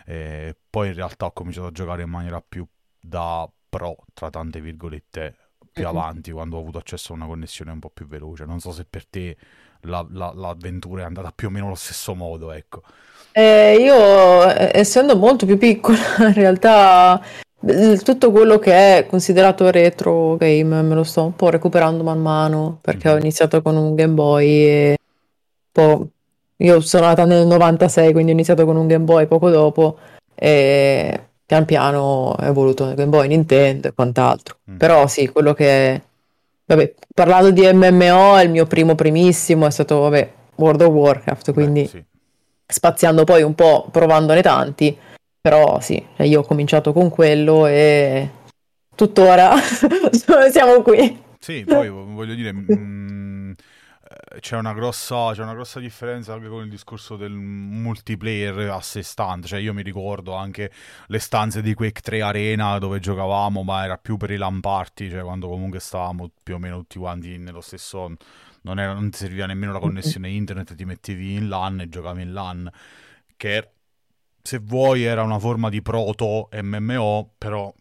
E 0.05 0.53
poi 0.69 0.89
in 0.89 0.95
realtà 0.95 1.27
ho 1.27 1.31
cominciato 1.31 1.67
a 1.67 1.71
giocare 1.71 2.01
in 2.01 2.09
maniera 2.09 2.43
più 2.45 2.65
da 2.99 3.49
pro, 3.69 3.95
tra 4.13 4.29
tante 4.29 4.59
virgolette, 4.59 5.35
più 5.71 5.85
mm-hmm. 5.85 5.95
avanti, 5.95 6.31
quando 6.31 6.57
ho 6.57 6.59
avuto 6.59 6.77
accesso 6.77 7.13
a 7.13 7.15
una 7.15 7.25
connessione 7.25 7.71
un 7.71 7.79
po' 7.79 7.89
più 7.89 8.05
veloce. 8.05 8.43
Non 8.43 8.59
so 8.59 8.73
se 8.73 8.83
per 8.83 9.07
te 9.07 9.37
la, 9.83 10.05
la, 10.09 10.33
l'avventura 10.35 11.03
è 11.03 11.05
andata 11.05 11.31
più 11.33 11.47
o 11.47 11.51
meno 11.51 11.67
allo 11.67 11.75
stesso 11.75 12.13
modo, 12.13 12.51
ecco. 12.51 12.81
Eh, 13.31 13.77
io, 13.79 13.95
essendo 14.77 15.15
molto 15.15 15.45
più 15.45 15.57
piccola, 15.57 15.97
in 16.19 16.33
realtà 16.33 17.21
tutto 18.03 18.29
quello 18.29 18.59
che 18.59 18.97
è 18.97 19.05
considerato 19.05 19.71
retro 19.71 20.35
game 20.35 20.81
me 20.81 20.95
lo 20.95 21.05
sto 21.05 21.23
un 21.23 21.33
po' 21.33 21.49
recuperando 21.49 22.03
man 22.03 22.19
mano 22.19 22.79
perché 22.81 23.07
mm-hmm. 23.07 23.17
ho 23.17 23.19
iniziato 23.21 23.61
con 23.61 23.77
un 23.77 23.95
Game 23.95 24.15
Boy 24.15 24.47
e 24.49 24.97
po'... 25.73 26.07
Io 26.57 26.79
sono 26.79 27.07
nata 27.07 27.25
nel 27.25 27.45
96, 27.45 28.13
quindi 28.13 28.31
ho 28.31 28.35
iniziato 28.35 28.63
con 28.63 28.77
un 28.77 28.87
Game 28.87 29.03
Boy 29.03 29.25
poco 29.25 29.49
dopo 29.49 29.97
e 30.33 31.19
pian 31.45 31.65
piano 31.65 31.99
ho 31.99 32.35
evoluto 32.39 32.85
nel 32.85 32.95
Game 32.95 33.09
Boy, 33.09 33.27
Nintendo 33.27 33.89
e 33.89 33.93
quant'altro. 33.93 34.57
Mm. 34.71 34.77
Però 34.77 35.07
sì, 35.07 35.27
quello 35.27 35.53
che... 35.53 36.01
Vabbè, 36.65 36.93
parlando 37.13 37.51
di 37.51 37.61
MMO, 37.73 38.39
il 38.41 38.49
mio 38.49 38.65
primo 38.65 38.95
primissimo 38.95 39.65
è 39.65 39.71
stato, 39.71 39.99
vabbè, 39.99 40.31
World 40.55 40.81
of 40.81 40.93
Warcraft, 40.93 41.51
quindi 41.51 41.81
Beh, 41.81 41.87
sì. 41.87 42.03
spaziando 42.65 43.25
poi 43.25 43.43
un 43.43 43.53
po', 43.53 43.87
provandone 43.91 44.41
tanti, 44.41 44.97
però 45.41 45.79
sì, 45.81 46.03
cioè 46.15 46.25
io 46.25 46.39
ho 46.39 46.43
cominciato 46.43 46.93
con 46.93 47.09
quello 47.09 47.65
e 47.65 48.29
tuttora 48.95 49.55
siamo 50.49 50.81
qui. 50.81 51.21
Sì, 51.39 51.65
poi 51.65 51.89
voglio 51.89 52.33
dire... 52.33 52.53
C'è 54.39 54.57
una, 54.57 54.73
grossa, 54.73 55.31
c'è 55.33 55.43
una 55.43 55.53
grossa 55.53 55.79
differenza 55.79 56.33
anche 56.33 56.47
con 56.47 56.63
il 56.63 56.69
discorso 56.69 57.15
del 57.15 57.33
multiplayer 57.33 58.71
a 58.71 58.81
sé 58.81 59.03
stante. 59.03 59.47
Cioè, 59.47 59.59
io 59.59 59.73
mi 59.73 59.83
ricordo 59.83 60.33
anche 60.33 60.71
le 61.07 61.19
stanze 61.19 61.61
di 61.61 61.75
Quake 61.75 62.01
3 62.01 62.21
Arena 62.23 62.79
dove 62.79 62.99
giocavamo, 62.99 63.61
ma 63.61 63.83
era 63.83 63.97
più 63.97 64.17
per 64.17 64.31
i 64.31 64.37
lamparti, 64.37 65.09
cioè 65.09 65.21
quando 65.21 65.47
comunque 65.47 65.79
stavamo 65.79 66.31
più 66.41 66.55
o 66.55 66.57
meno 66.57 66.77
tutti 66.77 66.97
quanti 66.97 67.37
nello 67.37 67.61
stesso. 67.61 68.11
Non, 68.61 68.79
era, 68.79 68.93
non 68.93 69.11
serviva 69.11 69.45
nemmeno 69.45 69.71
la 69.71 69.79
connessione 69.79 70.29
internet, 70.29 70.73
ti 70.73 70.85
mettevi 70.85 71.35
in 71.35 71.47
LAN 71.47 71.81
e 71.81 71.89
giocavi 71.89 72.23
in 72.23 72.33
LAN. 72.33 72.71
Che 73.37 73.71
se 74.41 74.57
vuoi 74.57 75.03
era 75.03 75.21
una 75.21 75.37
forma 75.37 75.69
di 75.69 75.81
proto 75.83 76.49
MMO, 76.51 77.35
però 77.37 77.71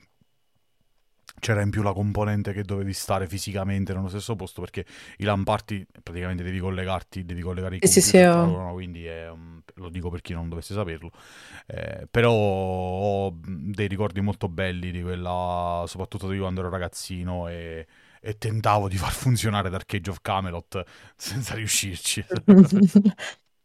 c'era 1.43 1.61
in 1.61 1.71
più 1.71 1.83
la 1.83 1.93
componente 1.93 2.53
che 2.53 2.63
dovevi 2.63 2.93
stare 2.93 3.27
fisicamente 3.27 3.93
nello 3.93 4.09
stesso 4.09 4.37
posto 4.37 4.61
perché 4.61 4.87
i 5.17 5.25
lamparti 5.25 5.85
praticamente 6.01 6.45
devi 6.45 6.61
collegarti, 6.61 7.25
devi 7.25 7.41
collegare 7.41 7.77
i 7.77 7.81
computer, 7.81 8.03
sì, 8.03 8.09
sì, 8.09 8.23
oh. 8.23 8.73
quindi 8.75 9.07
è, 9.07 9.29
lo 9.75 9.89
dico 9.89 10.09
per 10.09 10.21
chi 10.21 10.35
non 10.35 10.49
dovesse 10.49 10.73
saperlo. 10.73 11.11
Eh, 11.67 12.07
però 12.09 12.31
ho 12.33 13.37
dei 13.43 13.89
ricordi 13.89 14.21
molto 14.21 14.49
belli 14.49 14.93
di 14.93 15.03
quella, 15.03 15.83
soprattutto 15.89 16.29
di 16.29 16.39
quando 16.39 16.61
ero 16.61 16.71
ragazzino 16.71 17.49
e, 17.49 17.89
e 18.21 18.39
tentavo 18.39 18.89
di 18.89 18.97
far 18.97 19.11
funzionare 19.11 19.69
Dark 19.69 19.93
Age 19.95 20.11
of 20.11 20.19
Camelot 20.23 20.85
senza 21.17 21.57
riuscirci. 21.57 22.25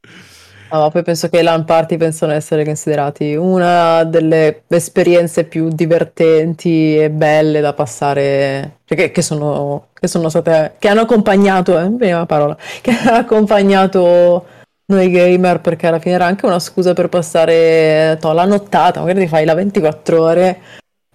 No, 0.71 0.89
poi 0.89 1.03
penso 1.03 1.29
che 1.29 1.39
i 1.39 1.43
LAN 1.43 1.63
party 1.63 1.97
pensano 1.97 2.33
essere 2.33 2.65
considerati 2.65 3.35
una 3.35 4.03
delle 4.03 4.63
esperienze 4.67 5.45
più 5.45 5.69
divertenti 5.69 6.97
e 6.97 7.09
belle 7.09 7.61
da 7.61 7.73
passare, 7.73 8.79
cioè 8.85 8.97
che, 8.97 9.11
che, 9.11 9.21
sono, 9.21 9.87
che 9.93 10.07
sono 10.07 10.27
state, 10.29 10.75
che 10.77 10.89
hanno 10.89 11.01
accompagnato, 11.01 11.79
eh, 11.79 11.89
prima 11.91 12.25
parola, 12.25 12.57
che 12.81 12.91
hanno 12.91 13.17
accompagnato 13.17 14.45
noi 14.87 15.09
gamer 15.09 15.61
perché 15.61 15.87
alla 15.87 15.99
fine 15.99 16.15
era 16.15 16.25
anche 16.25 16.45
una 16.45 16.59
scusa 16.59 16.93
per 16.93 17.07
passare 17.09 18.17
to, 18.19 18.31
la 18.33 18.45
nottata, 18.45 18.99
magari 18.99 19.21
ti 19.21 19.27
fai 19.27 19.45
la 19.45 19.53
24 19.53 20.21
ore, 20.21 20.59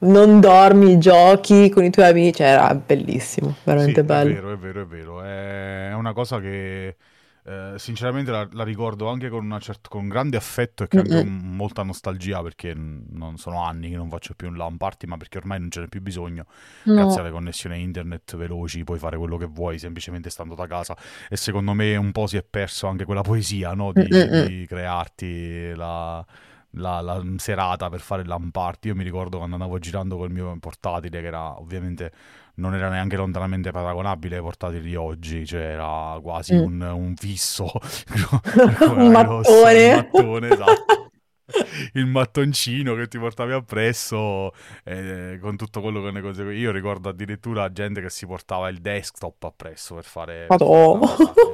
non 0.00 0.40
dormi, 0.40 0.99
giochi 0.99 1.68
con 1.68 1.85
i 1.85 1.90
tuoi 1.90 2.06
amici, 2.06 2.42
era 2.42 2.75
bellissimo, 2.75 3.54
veramente 3.64 4.00
sì, 4.00 4.06
bello. 4.06 4.30
È 4.30 4.35
vero, 4.35 4.52
è 4.52 4.56
vero, 4.56 4.80
è 4.82 4.87
vero, 4.87 5.23
è 5.23 5.92
una 5.94 6.12
cosa 6.12 6.40
che 6.40 6.97
eh, 7.45 7.75
sinceramente 7.77 8.31
la, 8.31 8.47
la, 8.53 8.63
ricordo 8.63 9.09
anche 9.09 9.29
con, 9.29 9.57
cert- 9.61 9.89
con 9.89 10.07
grande 10.07 10.37
affetto 10.37 10.85
e 10.85 10.89
che 10.89 10.99
anche 10.99 11.17
con 11.17 11.41
molta 11.43 11.83
nostalgia 11.83 12.41
perché 12.41 12.73
non 12.75 13.37
sono 13.37 13.65
anni 13.65 13.91
che 13.91 13.97
non 13.97 14.09
faccio 14.09 14.35
più 14.35 14.47
un 14.47 14.57
LAN 14.57 14.77
party 14.77 15.09
ma 15.09 15.17
perché 15.17 15.39
ormai 15.39 15.59
non 15.59 15.69
ce 15.69 15.81
n'è 15.81 15.89
più 15.89 16.01
bisogno. 16.01 16.47
No. 16.85 16.95
grazie 16.95 17.21
alle 17.21 17.33
connessioni 17.33 17.83
internet 17.83 18.37
veloci 18.37 18.85
puoi 18.85 18.99
fare 18.99 19.17
quello 19.17 19.37
che 19.39 19.47
vuoi 19.47 19.81
semplicemente 19.81 20.31
stando 20.31 20.55
da 20.55 20.69
casa. 20.69 20.97
E 21.29 21.37
secondo 21.37 21.73
me 21.73 21.97
un 21.97 22.13
po' 22.13 22.29
si 22.29 22.37
è 22.37 22.45
perso 22.45 22.87
anche 22.87 23.05
quella 23.05 23.23
poesia 23.23 23.73
no? 23.75 23.93
di, 23.93 24.07
di, 24.07 24.65
crearti 24.65 25.75
la, 25.75 26.25
la, 26.71 27.01
la, 27.01 27.25
serata 27.39 27.89
per 27.89 28.01
fare 28.01 28.23
il 28.23 28.29
LAN 28.29 28.53
party. 28.53 28.87
Io 28.87 28.95
mi 28.95 29.03
ricordo 29.03 29.39
quando 29.39 29.57
andavo 29.57 29.81
girando 29.81 30.17
col 30.17 30.31
mio 30.31 30.57
portatile 30.61 31.21
che 31.21 31.27
era 31.27 31.59
ovviamente 31.59 32.13
non 32.54 32.75
era 32.75 32.88
neanche 32.88 33.16
lontanamente 33.16 33.71
paragonabile 33.71 34.37
ai 34.37 34.42
portatili 34.42 34.82
di 34.82 34.97
oggi, 34.97 35.47
cioè 35.47 35.61
era 35.61 36.18
quasi 36.21 36.54
mm. 36.54 36.61
un, 36.61 36.80
un, 36.80 37.14
fisso. 37.16 37.71
un 38.80 39.11
mattone. 39.11 39.94
un 39.94 40.09
mattone, 40.11 40.49
esatto. 40.49 41.11
il 41.94 42.06
mattoncino 42.06 42.94
che 42.94 43.09
ti 43.09 43.18
portavi 43.18 43.52
appresso 43.52 44.52
eh, 44.85 45.38
con 45.40 45.56
tutto 45.56 45.80
quello 45.80 46.02
che 46.02 46.11
ne 46.11 46.21
consegue. 46.21 46.54
Io 46.54 46.71
ricordo 46.71 47.09
addirittura 47.09 47.71
gente 47.73 48.00
che 48.00 48.11
si 48.11 48.26
portava 48.26 48.68
il 48.68 48.78
desktop 48.78 49.42
appresso 49.44 49.94
per 49.94 50.04
fare... 50.04 50.47
Madonna. 50.49 51.06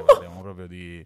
Parliamo 0.05 0.41
proprio 0.41 0.67
di 0.67 1.05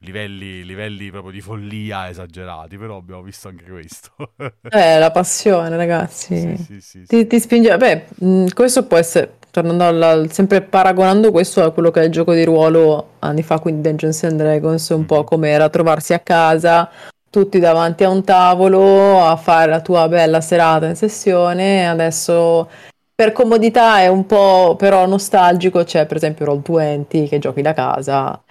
livelli, 0.00 0.64
livelli 0.64 1.10
proprio 1.10 1.32
di 1.32 1.40
follia 1.40 2.08
esagerati, 2.08 2.76
però 2.76 2.96
abbiamo 2.96 3.22
visto 3.22 3.48
anche 3.48 3.64
questo. 3.64 4.10
eh, 4.70 4.98
la 4.98 5.10
passione, 5.10 5.76
ragazzi. 5.76 6.56
Sì, 6.56 6.64
sì, 6.64 6.80
sì, 6.80 7.06
ti, 7.06 7.26
ti, 7.26 7.40
spinge. 7.40 7.76
Beh, 7.76 8.06
questo 8.54 8.86
può 8.86 8.96
essere, 8.96 9.36
tornando 9.50 9.86
alla, 9.86 10.26
sempre 10.28 10.62
paragonando 10.62 11.30
questo 11.30 11.62
a 11.62 11.72
quello 11.72 11.90
che 11.90 12.02
è 12.02 12.04
il 12.04 12.12
gioco 12.12 12.32
di 12.32 12.44
ruolo 12.44 13.14
anni 13.20 13.42
fa, 13.42 13.58
quindi 13.58 13.82
Dungeons 13.82 14.22
and 14.24 14.38
Dragons, 14.38 14.88
un 14.90 15.00
mm. 15.00 15.04
po' 15.04 15.24
come 15.24 15.50
era 15.50 15.68
trovarsi 15.68 16.14
a 16.14 16.20
casa, 16.20 16.90
tutti 17.28 17.58
davanti 17.58 18.04
a 18.04 18.08
un 18.08 18.24
tavolo 18.24 19.22
a 19.22 19.36
fare 19.36 19.70
la 19.70 19.80
tua 19.80 20.08
bella 20.08 20.40
serata 20.40 20.86
in 20.86 20.96
sessione. 20.96 21.88
Adesso 21.88 22.68
per 23.14 23.32
comodità 23.32 24.00
è 24.00 24.08
un 24.08 24.24
po' 24.24 24.76
però 24.78 25.06
nostalgico, 25.06 25.84
c'è 25.84 26.06
per 26.06 26.16
esempio 26.16 26.46
Roll20 26.46 27.28
che 27.28 27.38
giochi 27.38 27.60
da 27.60 27.74
casa 27.74 28.42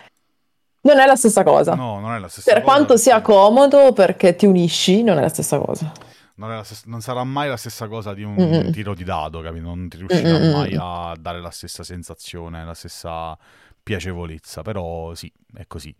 non 0.82 1.00
è 1.00 1.06
la 1.06 1.16
stessa 1.16 1.44
cosa. 1.44 1.76
No, 1.76 2.00
non 2.00 2.14
è 2.14 2.20
la 2.20 2.28
stessa 2.28 2.52
per 2.52 2.62
cosa. 2.62 2.66
Per 2.66 2.86
quanto 2.86 2.98
sia 2.98 3.22
comodo 3.22 3.94
perché 3.94 4.36
ti 4.36 4.46
unisci, 4.46 5.04
non 5.04 5.18
è 5.18 5.22
la 5.22 5.30
stessa 5.30 5.58
cosa. 5.58 5.92
Non, 6.36 6.64
stessa, 6.64 6.84
non 6.86 7.02
sarà 7.02 7.24
mai 7.26 7.50
la 7.50 7.58
stessa 7.58 7.88
cosa 7.88 8.14
di 8.14 8.24
un 8.24 8.36
Mm-mm. 8.36 8.72
tiro 8.72 8.94
di 8.94 9.04
dado, 9.04 9.42
capito? 9.42 9.66
Non 9.66 9.90
ti 9.90 9.98
riuscirà 9.98 10.40
Mm-mm. 10.40 10.52
mai 10.52 10.78
a 10.80 11.14
dare 11.20 11.42
la 11.42 11.52
stessa 11.52 11.84
sensazione, 11.84 12.64
la 12.64 12.74
stessa 12.74 13.38
piacevolezza, 13.84 14.62
però 14.62 15.14
sì, 15.16 15.32
è 15.54 15.66
così. 15.68 15.94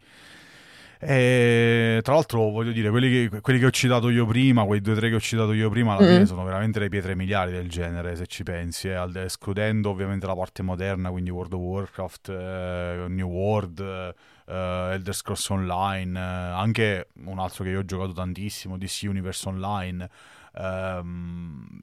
E, 1.02 2.00
tra 2.04 2.14
l'altro, 2.14 2.50
voglio 2.50 2.72
dire, 2.72 2.90
quelli 2.90 3.30
che, 3.30 3.40
quelli 3.42 3.58
che, 3.60 3.66
ho 3.66 3.72
citato 3.72 4.10
io 4.10 4.26
prima, 4.26 4.66
quei 4.66 4.82
due 4.82 4.94
o 4.94 4.96
tre 4.98 5.10
che 5.10 5.16
ho 5.16 5.20
citato 5.20 5.54
io 5.54 5.70
prima, 5.70 5.94
alla 5.96 6.06
mm. 6.06 6.12
fine 6.12 6.26
sono 6.26 6.44
veramente 6.44 6.80
le 6.80 6.90
pietre 6.90 7.16
miliari 7.16 7.52
del 7.52 7.70
genere, 7.70 8.16
se 8.18 8.26
ci 8.28 8.44
pensi, 8.44 8.90
eh, 8.90 9.10
escludendo 9.16 9.90
ovviamente 9.90 10.26
la 10.26 10.36
parte 10.36 10.62
moderna, 10.62 11.10
quindi 11.10 11.30
World 11.30 11.54
of 11.54 11.60
Warcraft, 11.62 12.30
eh, 12.30 13.06
New 13.08 13.30
World 13.30 14.14
uh, 14.50 14.94
Elder 14.94 15.14
Scrolls 15.14 15.48
Online, 15.50 16.20
uh, 16.20 16.58
anche 16.58 17.10
un 17.26 17.40
altro 17.40 17.64
che 17.64 17.70
io 17.70 17.80
ho 17.80 17.86
giocato 17.86 18.14
tantissimo, 18.14 18.78
DC 18.78 19.04
Universe 19.04 19.48
Online. 19.48 20.10
Um, 20.52 21.80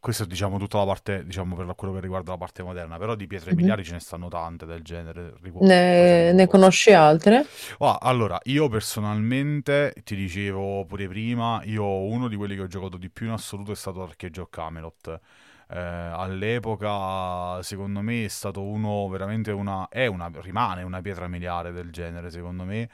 questa 0.00 0.24
è 0.24 0.26
diciamo 0.26 0.58
tutta 0.58 0.78
la 0.78 0.84
parte, 0.84 1.24
diciamo 1.24 1.56
per 1.56 1.74
quello 1.74 1.94
che 1.94 2.00
riguarda 2.00 2.30
la 2.30 2.38
parte 2.38 2.62
moderna, 2.62 2.96
però 2.96 3.14
di 3.14 3.26
pietre 3.26 3.50
mm-hmm. 3.50 3.58
miliari 3.58 3.84
ce 3.84 3.92
ne 3.92 4.00
stanno 4.00 4.28
tante 4.28 4.64
del 4.64 4.82
genere. 4.82 5.34
Ne, 5.60 6.32
ne 6.32 6.46
conosci 6.46 6.92
altre? 6.92 7.44
Oh, 7.78 7.96
allora, 7.96 8.38
io 8.44 8.68
personalmente, 8.68 9.94
ti 10.04 10.14
dicevo 10.14 10.84
pure 10.84 11.08
prima, 11.08 11.60
io 11.64 11.84
uno 11.84 12.28
di 12.28 12.36
quelli 12.36 12.54
che 12.54 12.62
ho 12.62 12.66
giocato 12.66 12.96
di 12.96 13.10
più 13.10 13.26
in 13.26 13.32
assoluto 13.32 13.72
è 13.72 13.76
stato 13.76 14.02
Archeggio 14.02 14.46
Camelot. 14.46 15.20
Eh, 15.68 15.78
all'epoca, 15.78 17.62
secondo 17.62 18.00
me, 18.00 18.24
è 18.24 18.28
stato 18.28 18.62
uno 18.62 19.08
veramente 19.08 19.50
una, 19.50 19.88
una, 19.92 20.30
rimane 20.34 20.82
una 20.82 21.00
pietra 21.00 21.28
miliare 21.28 21.72
del 21.72 21.90
genere, 21.90 22.30
secondo 22.30 22.64
me. 22.64 22.88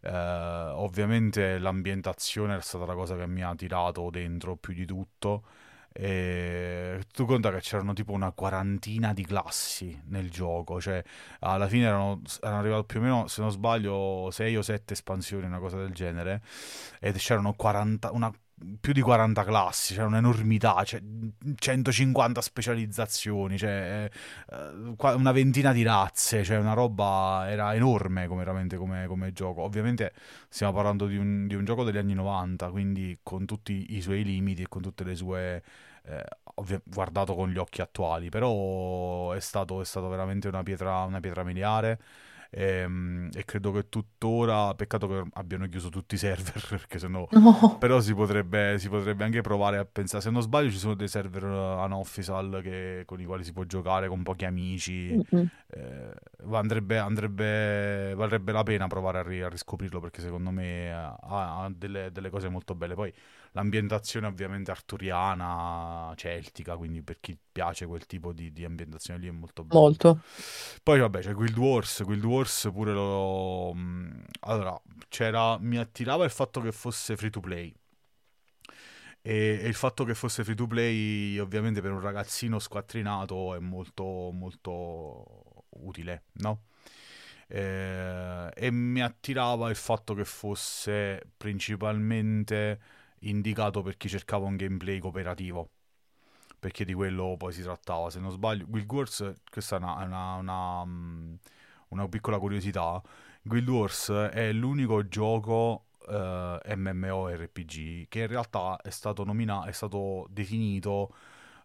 Eh, 0.00 0.10
ovviamente 0.10 1.58
l'ambientazione 1.58 2.56
è 2.56 2.60
stata 2.60 2.84
la 2.86 2.94
cosa 2.94 3.16
che 3.16 3.26
mi 3.26 3.42
ha 3.42 3.54
tirato 3.54 4.10
dentro 4.10 4.56
più 4.56 4.74
di 4.74 4.84
tutto 4.84 5.44
e 5.96 7.04
tu 7.12 7.24
conta 7.24 7.52
che 7.52 7.60
c'erano 7.60 7.92
tipo 7.92 8.10
una 8.10 8.32
quarantina 8.32 9.12
di 9.14 9.24
classi 9.24 9.96
nel 10.06 10.28
gioco, 10.28 10.80
cioè 10.80 11.00
alla 11.38 11.68
fine 11.68 11.86
erano, 11.86 12.20
erano 12.40 12.58
arrivate 12.58 12.84
più 12.84 12.98
o 12.98 13.02
meno, 13.02 13.26
se 13.28 13.40
non 13.42 13.52
sbaglio, 13.52 14.28
6 14.32 14.56
o 14.56 14.62
7 14.62 14.92
espansioni, 14.92 15.46
una 15.46 15.60
cosa 15.60 15.76
del 15.76 15.92
genere, 15.92 16.42
e 16.98 17.12
c'erano 17.12 17.52
40, 17.54 18.10
una, 18.10 18.32
più 18.80 18.92
di 18.92 19.00
40 19.00 19.44
classi, 19.44 19.94
c'era 19.94 20.06
un'enormità, 20.06 20.82
cioè 20.84 21.02
150 21.54 22.40
specializzazioni, 22.40 23.58
cioè 23.58 24.08
eh, 24.50 24.94
una 24.98 25.32
ventina 25.32 25.72
di 25.72 25.82
razze, 25.82 26.44
cioè 26.44 26.58
una 26.58 26.72
roba 26.72 27.46
era 27.48 27.74
enorme 27.74 28.26
come, 28.26 28.44
veramente 28.44 28.76
come, 28.76 29.06
come 29.06 29.32
gioco. 29.32 29.62
Ovviamente 29.62 30.12
stiamo 30.48 30.72
parlando 30.72 31.06
di 31.06 31.16
un, 31.16 31.46
di 31.46 31.54
un, 31.54 31.64
gioco 31.64 31.84
degli 31.84 31.98
anni 31.98 32.14
90, 32.14 32.70
quindi 32.70 33.18
con 33.22 33.44
tutti 33.44 33.96
i 33.96 34.00
suoi 34.00 34.22
limiti 34.22 34.62
e 34.62 34.68
con 34.68 34.82
tutte 34.82 35.04
le 35.04 35.14
sue 35.14 35.62
eh, 36.04 36.24
ovvio, 36.56 36.80
guardato 36.84 37.34
con 37.34 37.50
gli 37.50 37.58
occhi 37.58 37.80
attuali, 37.80 38.28
però 38.28 39.32
è 39.32 39.40
stato, 39.40 39.80
è 39.80 39.84
stato 39.84 40.08
veramente 40.08 40.48
una 40.48 40.62
pietra, 40.62 41.02
una 41.04 41.20
pietra 41.20 41.42
miliare. 41.44 41.98
E, 42.56 42.66
ehm, 42.66 43.30
e, 43.34 43.44
credo 43.44 43.72
che 43.72 43.88
tuttora, 43.88 44.72
peccato 44.74 45.08
che 45.08 45.24
abbiano 45.32 45.68
chiuso 45.68 45.88
tutti 45.88 46.14
i 46.14 46.18
server, 46.18 46.64
perché 46.70 47.00
sennò, 47.00 47.26
no. 47.32 47.76
però 47.80 48.00
si 48.00 48.14
potrebbe, 48.14 48.78
si 48.78 48.88
potrebbe, 48.88 49.24
anche 49.24 49.40
provare 49.40 49.78
a 49.78 49.84
pensare, 49.84 50.22
se 50.22 50.30
non 50.30 50.40
sbaglio 50.40 50.70
ci 50.70 50.78
sono 50.78 50.94
dei 50.94 51.08
server 51.08 51.42
unofficial 51.42 52.60
che, 52.62 53.02
con 53.06 53.20
i 53.20 53.24
quali 53.24 53.42
si 53.42 53.52
può 53.52 53.64
giocare 53.64 54.06
con 54.06 54.22
pochi 54.22 54.44
amici, 54.44 55.16
mm-hmm. 55.16 55.46
eh, 55.70 56.14
andrebbe, 56.52 56.98
andrebbe, 56.98 58.14
varrebbe 58.14 58.52
la 58.52 58.62
pena 58.62 58.86
provare 58.86 59.18
a, 59.18 59.22
ri, 59.22 59.42
a 59.42 59.48
riscoprirlo 59.48 59.98
perché 59.98 60.20
secondo 60.20 60.50
me 60.50 60.92
ha, 60.92 61.16
ha 61.20 61.72
delle, 61.74 62.12
delle 62.12 62.30
cose 62.30 62.48
molto 62.48 62.76
belle. 62.76 62.94
Poi 62.94 63.12
l'ambientazione 63.54 64.26
ovviamente 64.26 64.70
arturiana, 64.70 66.12
celtica, 66.16 66.76
quindi 66.76 67.02
per 67.02 67.20
chi 67.20 67.38
piace 67.52 67.86
quel 67.86 68.04
tipo 68.06 68.32
di, 68.32 68.52
di 68.52 68.64
ambientazione 68.64 69.20
lì 69.20 69.28
è 69.28 69.30
molto 69.30 69.64
bello. 69.64 69.80
Molto. 69.80 70.20
Poi 70.82 70.98
vabbè 70.98 71.20
c'è 71.20 71.32
Guild 71.32 71.56
Wars, 71.56 72.02
Guild 72.02 72.24
Wars 72.24 72.68
pure 72.72 72.92
lo... 72.92 73.72
Mm, 73.74 74.22
allora, 74.40 74.80
c'era... 75.08 75.56
mi 75.60 75.78
attirava 75.78 76.24
il 76.24 76.30
fatto 76.30 76.60
che 76.60 76.72
fosse 76.72 77.16
free 77.16 77.30
to 77.30 77.40
play. 77.40 77.72
E, 79.22 79.60
e 79.62 79.68
il 79.68 79.74
fatto 79.74 80.04
che 80.04 80.14
fosse 80.14 80.42
free 80.42 80.56
to 80.56 80.66
play 80.66 81.38
ovviamente 81.38 81.80
per 81.80 81.92
un 81.92 82.00
ragazzino 82.00 82.58
squattrinato 82.58 83.54
è 83.54 83.60
molto 83.60 84.30
molto 84.32 85.66
utile, 85.70 86.24
no? 86.34 86.64
Eh, 87.46 88.50
e 88.52 88.70
mi 88.72 89.00
attirava 89.00 89.70
il 89.70 89.76
fatto 89.76 90.14
che 90.14 90.24
fosse 90.24 91.22
principalmente 91.36 92.80
indicato 93.28 93.82
per 93.82 93.96
chi 93.96 94.08
cercava 94.08 94.46
un 94.46 94.56
gameplay 94.56 94.98
cooperativo 94.98 95.70
perché 96.64 96.86
di 96.86 96.94
quello 96.94 97.36
poi 97.36 97.52
si 97.52 97.60
trattava 97.60 98.08
se 98.08 98.20
non 98.20 98.30
sbaglio. 98.30 98.64
Guild 98.66 98.90
Wars 98.90 99.32
questa 99.50 99.76
è 99.76 99.78
una, 99.78 100.02
una, 100.02 100.34
una, 100.36 100.84
mm, 100.86 101.34
una 101.88 102.08
piccola 102.08 102.38
curiosità. 102.38 103.02
Guild 103.42 103.68
Wars 103.68 104.10
è 104.10 104.50
l'unico 104.50 105.06
gioco 105.06 105.88
eh, 106.08 106.74
MMORPG 106.74 108.08
che 108.08 108.20
in 108.20 108.26
realtà 108.28 108.78
è 108.82 108.88
stato 108.88 109.24
nominato 109.24 109.68
è 109.68 109.72
stato 109.72 110.26
definito 110.30 111.14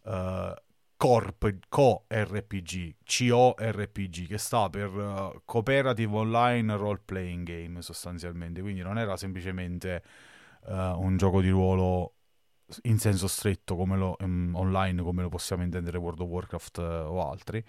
uh, 0.03 0.53
Corp, 0.97 1.59
Co-RPG, 1.69 2.95
C-O-RPG, 3.05 4.27
che 4.27 4.37
sta 4.37 4.69
per 4.69 4.89
uh, 4.89 5.41
Cooperative 5.45 6.13
Online 6.13 6.75
Role 6.75 6.99
Playing 7.05 7.47
Game 7.47 7.81
sostanzialmente, 7.81 8.59
quindi 8.59 8.81
non 8.81 8.97
era 8.97 9.15
semplicemente 9.15 10.03
uh, 10.65 10.99
un 10.99 11.17
gioco 11.17 11.41
di 11.41 11.49
ruolo 11.49 12.13
in 12.83 12.99
senso 12.99 13.27
stretto 13.27 13.75
come 13.75 13.97
lo, 13.97 14.15
um, 14.19 14.51
online 14.53 15.01
come 15.01 15.21
lo 15.21 15.29
possiamo 15.29 15.63
intendere 15.63 15.97
World 15.97 16.19
of 16.21 16.27
Warcraft 16.27 16.77
uh, 16.77 16.81
o 16.81 17.29
altri. 17.29 17.63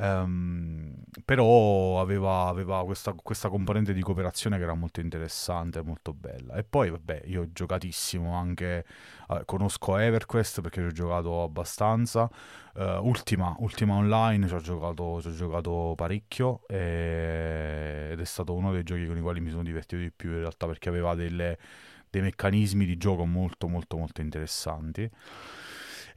Um, 0.00 0.94
però 1.24 2.00
aveva, 2.00 2.46
aveva 2.46 2.84
questa, 2.84 3.12
questa, 3.14 3.48
componente 3.48 3.92
di 3.92 4.00
cooperazione 4.00 4.56
che 4.56 4.62
era 4.62 4.74
molto 4.74 5.00
interessante 5.00 5.82
molto 5.82 6.14
bella. 6.14 6.54
E 6.54 6.62
poi 6.62 6.90
vabbè 6.90 7.22
io 7.24 7.42
ho 7.42 7.52
giocatissimo 7.52 8.32
anche 8.32 8.84
uh, 9.28 9.44
conosco 9.44 9.98
EverQuest 9.98 10.60
perché 10.60 10.82
ci 10.82 10.86
ho 10.86 10.92
giocato 10.92 11.42
abbastanza. 11.42 12.30
Uh, 12.74 13.04
Ultima, 13.04 13.56
Ultima 13.58 13.94
Online 13.94 14.46
ci 14.46 14.54
ho 14.54 14.60
giocato, 14.60 15.20
ci 15.20 15.28
ho 15.28 15.32
giocato 15.32 15.94
parecchio 15.96 16.60
e... 16.68 18.10
ed 18.12 18.20
è 18.20 18.24
stato 18.24 18.54
uno 18.54 18.70
dei 18.70 18.84
giochi 18.84 19.04
con 19.04 19.16
i 19.16 19.20
quali 19.20 19.40
mi 19.40 19.50
sono 19.50 19.64
divertito 19.64 20.00
di 20.00 20.12
più 20.12 20.30
in 20.30 20.38
realtà 20.38 20.66
perché 20.66 20.88
aveva 20.88 21.16
delle 21.16 21.58
dei 22.10 22.22
meccanismi 22.22 22.84
di 22.84 22.96
gioco 22.96 23.24
molto 23.24 23.68
molto 23.68 23.96
molto 23.96 24.20
interessanti. 24.20 25.10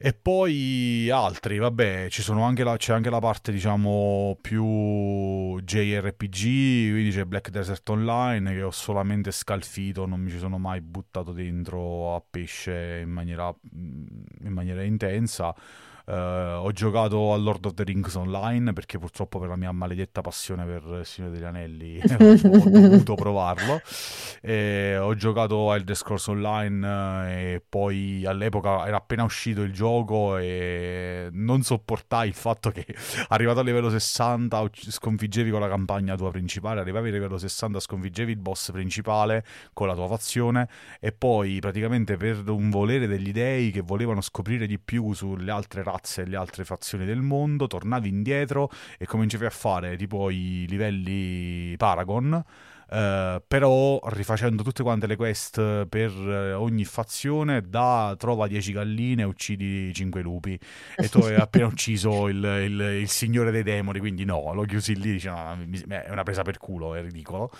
E 0.04 0.14
poi 0.14 1.08
altri, 1.10 1.58
vabbè, 1.58 2.08
anche 2.42 2.64
la, 2.64 2.76
c'è 2.76 2.92
anche 2.92 3.08
la 3.08 3.20
parte, 3.20 3.52
diciamo, 3.52 4.36
più 4.40 5.60
JRPG, 5.60 6.90
quindi 6.90 7.10
c'è 7.12 7.24
Black 7.24 7.50
Desert 7.50 7.88
Online 7.88 8.52
che 8.52 8.62
ho 8.64 8.72
solamente 8.72 9.30
scalfito, 9.30 10.04
non 10.04 10.18
mi 10.20 10.30
ci 10.30 10.38
sono 10.38 10.58
mai 10.58 10.80
buttato 10.80 11.30
dentro 11.30 12.16
a 12.16 12.22
pesce 12.28 12.98
in 13.00 13.10
maniera, 13.10 13.54
in 13.74 14.52
maniera 14.52 14.82
intensa. 14.82 15.54
Uh, 16.04 16.58
ho 16.58 16.72
giocato 16.72 17.32
a 17.32 17.36
Lord 17.36 17.64
of 17.66 17.74
the 17.74 17.84
Rings 17.84 18.14
Online 18.16 18.72
perché 18.72 18.98
purtroppo 18.98 19.38
per 19.38 19.48
la 19.48 19.56
mia 19.56 19.70
maledetta 19.70 20.20
passione 20.20 20.64
per 20.64 20.82
il 20.98 21.06
Signore 21.06 21.34
degli 21.34 21.44
Anelli 21.44 22.00
ho 22.18 22.70
dovuto 22.70 23.14
provarlo. 23.14 23.80
E 24.40 24.96
ho 24.98 25.14
giocato 25.14 25.70
a 25.70 25.76
Elder 25.76 25.94
Scrolls 25.94 26.26
Online 26.26 27.28
eh, 27.28 27.52
e 27.54 27.62
poi 27.66 28.24
all'epoca 28.26 28.84
era 28.86 28.96
appena 28.96 29.22
uscito 29.22 29.62
il 29.62 29.72
gioco 29.72 30.36
e 30.38 31.28
non 31.30 31.62
sopportai 31.62 32.26
il 32.26 32.34
fatto 32.34 32.70
che 32.70 32.84
arrivato 33.28 33.60
a 33.60 33.62
livello 33.62 33.88
60 33.88 34.70
sconfiggevi 34.72 35.50
con 35.50 35.60
la 35.60 35.68
campagna 35.68 36.16
tua 36.16 36.30
principale, 36.30 36.80
arrivavi 36.80 37.10
a 37.10 37.12
livello 37.12 37.38
60 37.38 37.78
sconfiggevi 37.78 38.32
il 38.32 38.38
boss 38.38 38.72
principale 38.72 39.44
con 39.72 39.86
la 39.86 39.94
tua 39.94 40.08
fazione 40.08 40.68
e 40.98 41.12
poi 41.12 41.60
praticamente 41.60 42.16
per 42.16 42.42
un 42.48 42.70
volere 42.70 43.06
degli 43.06 43.30
dei 43.30 43.70
che 43.70 43.82
volevano 43.82 44.20
scoprire 44.20 44.66
di 44.66 44.80
più 44.80 45.12
sulle 45.12 45.50
altre 45.50 45.82
razze 45.82 45.91
razze 45.92 46.22
e 46.22 46.26
le 46.26 46.36
altre 46.36 46.64
fazioni 46.64 47.04
del 47.04 47.20
mondo, 47.20 47.66
tornavi 47.66 48.08
indietro 48.08 48.70
e 48.98 49.06
cominciavi 49.06 49.44
a 49.44 49.50
fare 49.50 49.96
tipo 49.96 50.30
i 50.30 50.66
livelli 50.68 51.76
Paragon 51.76 52.42
Uh, 52.92 53.42
però 53.48 53.98
rifacendo 54.08 54.62
tutte 54.62 54.82
quante 54.82 55.06
le 55.06 55.16
quest 55.16 55.86
per 55.86 56.10
uh, 56.10 56.60
ogni 56.60 56.84
fazione 56.84 57.62
da 57.62 58.14
trova 58.18 58.46
10 58.46 58.72
galline 58.72 59.22
e 59.22 59.24
uccidi 59.24 59.90
5 59.94 60.20
lupi. 60.20 60.58
E 60.98 61.08
tu 61.08 61.20
hai 61.20 61.36
appena 61.36 61.64
ucciso 61.72 62.28
il, 62.28 62.36
il, 62.36 62.80
il, 63.00 63.08
signore 63.08 63.50
dei 63.50 63.62
demoni 63.62 63.98
quindi 63.98 64.26
no 64.26 64.52
lo 64.52 64.64
chiusi 64.64 64.94
lì 64.94 65.12
dici 65.12 65.26
no, 65.26 65.56
è 65.88 66.10
una 66.10 66.22
presa 66.22 66.42
per 66.42 66.58
culo 66.58 66.94
è 66.94 67.00
ridicolo. 67.00 67.50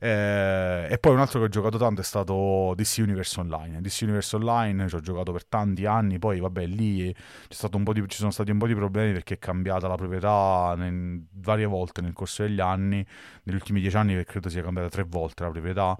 Uh, 0.00 0.90
e 0.90 0.98
poi 1.00 1.12
un 1.12 1.20
altro 1.20 1.38
che 1.38 1.44
ho 1.44 1.50
giocato 1.50 1.78
tanto 1.78 2.00
è 2.00 2.04
stato 2.04 2.74
DC 2.74 2.96
Universe 2.98 3.38
Online. 3.38 3.80
DC 3.80 4.00
Universe 4.02 4.34
Online 4.34 4.88
ci 4.88 4.96
ho 4.96 5.00
giocato 5.00 5.30
per 5.30 5.46
tanti 5.46 5.86
anni 5.86 6.18
poi 6.18 6.40
vabbè 6.40 6.66
lì 6.66 7.14
ci 7.48 8.16
sono 8.16 8.32
stati 8.32 8.50
un 8.50 8.58
po' 8.58 8.66
di 8.66 8.74
problemi 8.74 9.12
perché 9.12 9.34
è 9.34 9.38
cambiata 9.38 9.86
la 9.86 9.94
proprietà 9.94 10.74
nel, 10.76 11.24
varie 11.30 11.66
volte 11.66 12.00
nel 12.00 12.12
corso 12.12 12.42
degli 12.42 12.58
anni 12.58 13.06
negli 13.44 13.54
ultimi 13.54 13.80
10 13.80 13.96
anni 13.96 14.14
che 14.16 14.24
credo 14.24 14.48
sia 14.48 14.62
cambiata 14.64 14.88
tre 14.88 15.04
volte 15.04 15.44
la 15.44 15.50
proprietà 15.50 15.96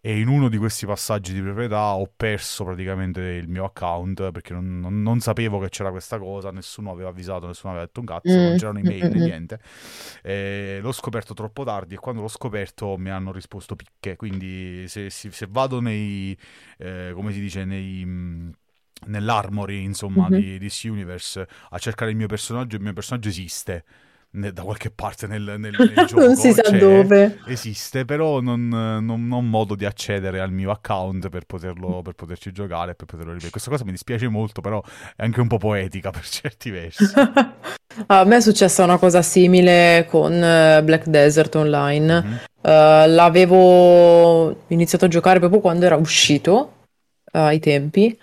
e 0.00 0.18
in 0.18 0.28
uno 0.28 0.48
di 0.48 0.56
questi 0.56 0.86
passaggi 0.86 1.32
di 1.32 1.40
proprietà 1.40 1.94
ho 1.94 2.10
perso 2.14 2.64
praticamente 2.64 3.20
il 3.20 3.48
mio 3.48 3.64
account 3.64 4.30
perché 4.30 4.52
non, 4.52 4.80
non, 4.80 5.02
non 5.02 5.20
sapevo 5.20 5.58
che 5.58 5.68
c'era 5.68 5.90
questa 5.90 6.18
cosa, 6.18 6.50
nessuno 6.50 6.90
aveva 6.90 7.10
avvisato, 7.10 7.46
nessuno 7.46 7.72
aveva 7.72 7.86
detto 7.86 8.00
un 8.00 8.06
cazzo, 8.06 8.32
mm. 8.32 8.42
non 8.42 8.56
c'erano 8.56 8.78
email 8.78 9.08
né 9.10 9.20
niente. 9.24 9.60
E 10.22 10.78
l'ho 10.82 10.92
scoperto 10.92 11.34
troppo 11.34 11.64
tardi 11.64 11.94
e 11.94 11.98
quando 11.98 12.20
l'ho 12.20 12.28
scoperto 12.28 12.96
mi 12.96 13.10
hanno 13.10 13.32
risposto 13.32 13.76
picche, 13.76 14.16
quindi 14.16 14.88
se, 14.88 15.10
se, 15.10 15.30
se 15.30 15.46
vado 15.48 15.80
nei, 15.80 16.36
eh, 16.78 17.12
come 17.14 17.32
si 17.32 17.40
dice, 17.40 17.64
nei 17.64 18.54
nell'armory 19.04 19.82
insomma 19.82 20.26
mm-hmm. 20.28 20.40
di 20.40 20.58
DC 20.58 20.84
Universe 20.84 21.46
a 21.68 21.78
cercare 21.78 22.12
il 22.12 22.16
mio 22.16 22.26
personaggio 22.26 22.76
il 22.76 22.82
mio 22.82 22.94
personaggio 22.94 23.28
esiste 23.28 23.84
da 24.30 24.62
qualche 24.62 24.90
parte 24.90 25.26
nel, 25.26 25.54
nel, 25.58 25.74
nel 25.78 25.94
gioco. 26.06 26.20
non 26.20 26.36
si 26.36 26.52
sa 26.52 26.70
dove. 26.70 27.38
Esiste, 27.46 28.04
però 28.04 28.40
non, 28.40 28.68
non, 28.68 29.30
ho 29.32 29.40
modo 29.40 29.74
di 29.74 29.84
accedere 29.84 30.40
al 30.40 30.52
mio 30.52 30.70
account 30.70 31.28
per, 31.28 31.44
poterlo, 31.46 32.02
per 32.02 32.14
poterci 32.14 32.52
giocare, 32.52 32.94
per 32.94 33.06
poterlo 33.06 33.30
rivedere. 33.30 33.50
Questa 33.50 33.70
cosa 33.70 33.84
mi 33.84 33.92
dispiace 33.92 34.28
molto, 34.28 34.60
però 34.60 34.82
è 35.16 35.22
anche 35.22 35.40
un 35.40 35.48
po' 35.48 35.58
poetica 35.58 36.10
per 36.10 36.26
certi 36.28 36.70
versi. 36.70 37.04
A 38.08 38.24
me 38.24 38.36
è 38.36 38.40
successa 38.40 38.84
una 38.84 38.98
cosa 38.98 39.22
simile 39.22 40.06
con 40.10 40.32
eh, 40.32 40.82
Black 40.84 41.06
Desert 41.06 41.54
Online. 41.54 42.22
Mm-hmm. 42.22 42.34
Uh, 42.66 43.08
l'avevo 43.08 44.64
iniziato 44.66 45.04
a 45.04 45.08
giocare 45.08 45.38
proprio 45.38 45.60
quando 45.60 45.86
era 45.86 45.96
uscito, 45.96 46.72
uh, 47.32 47.38
ai 47.38 47.60
tempi 47.60 48.18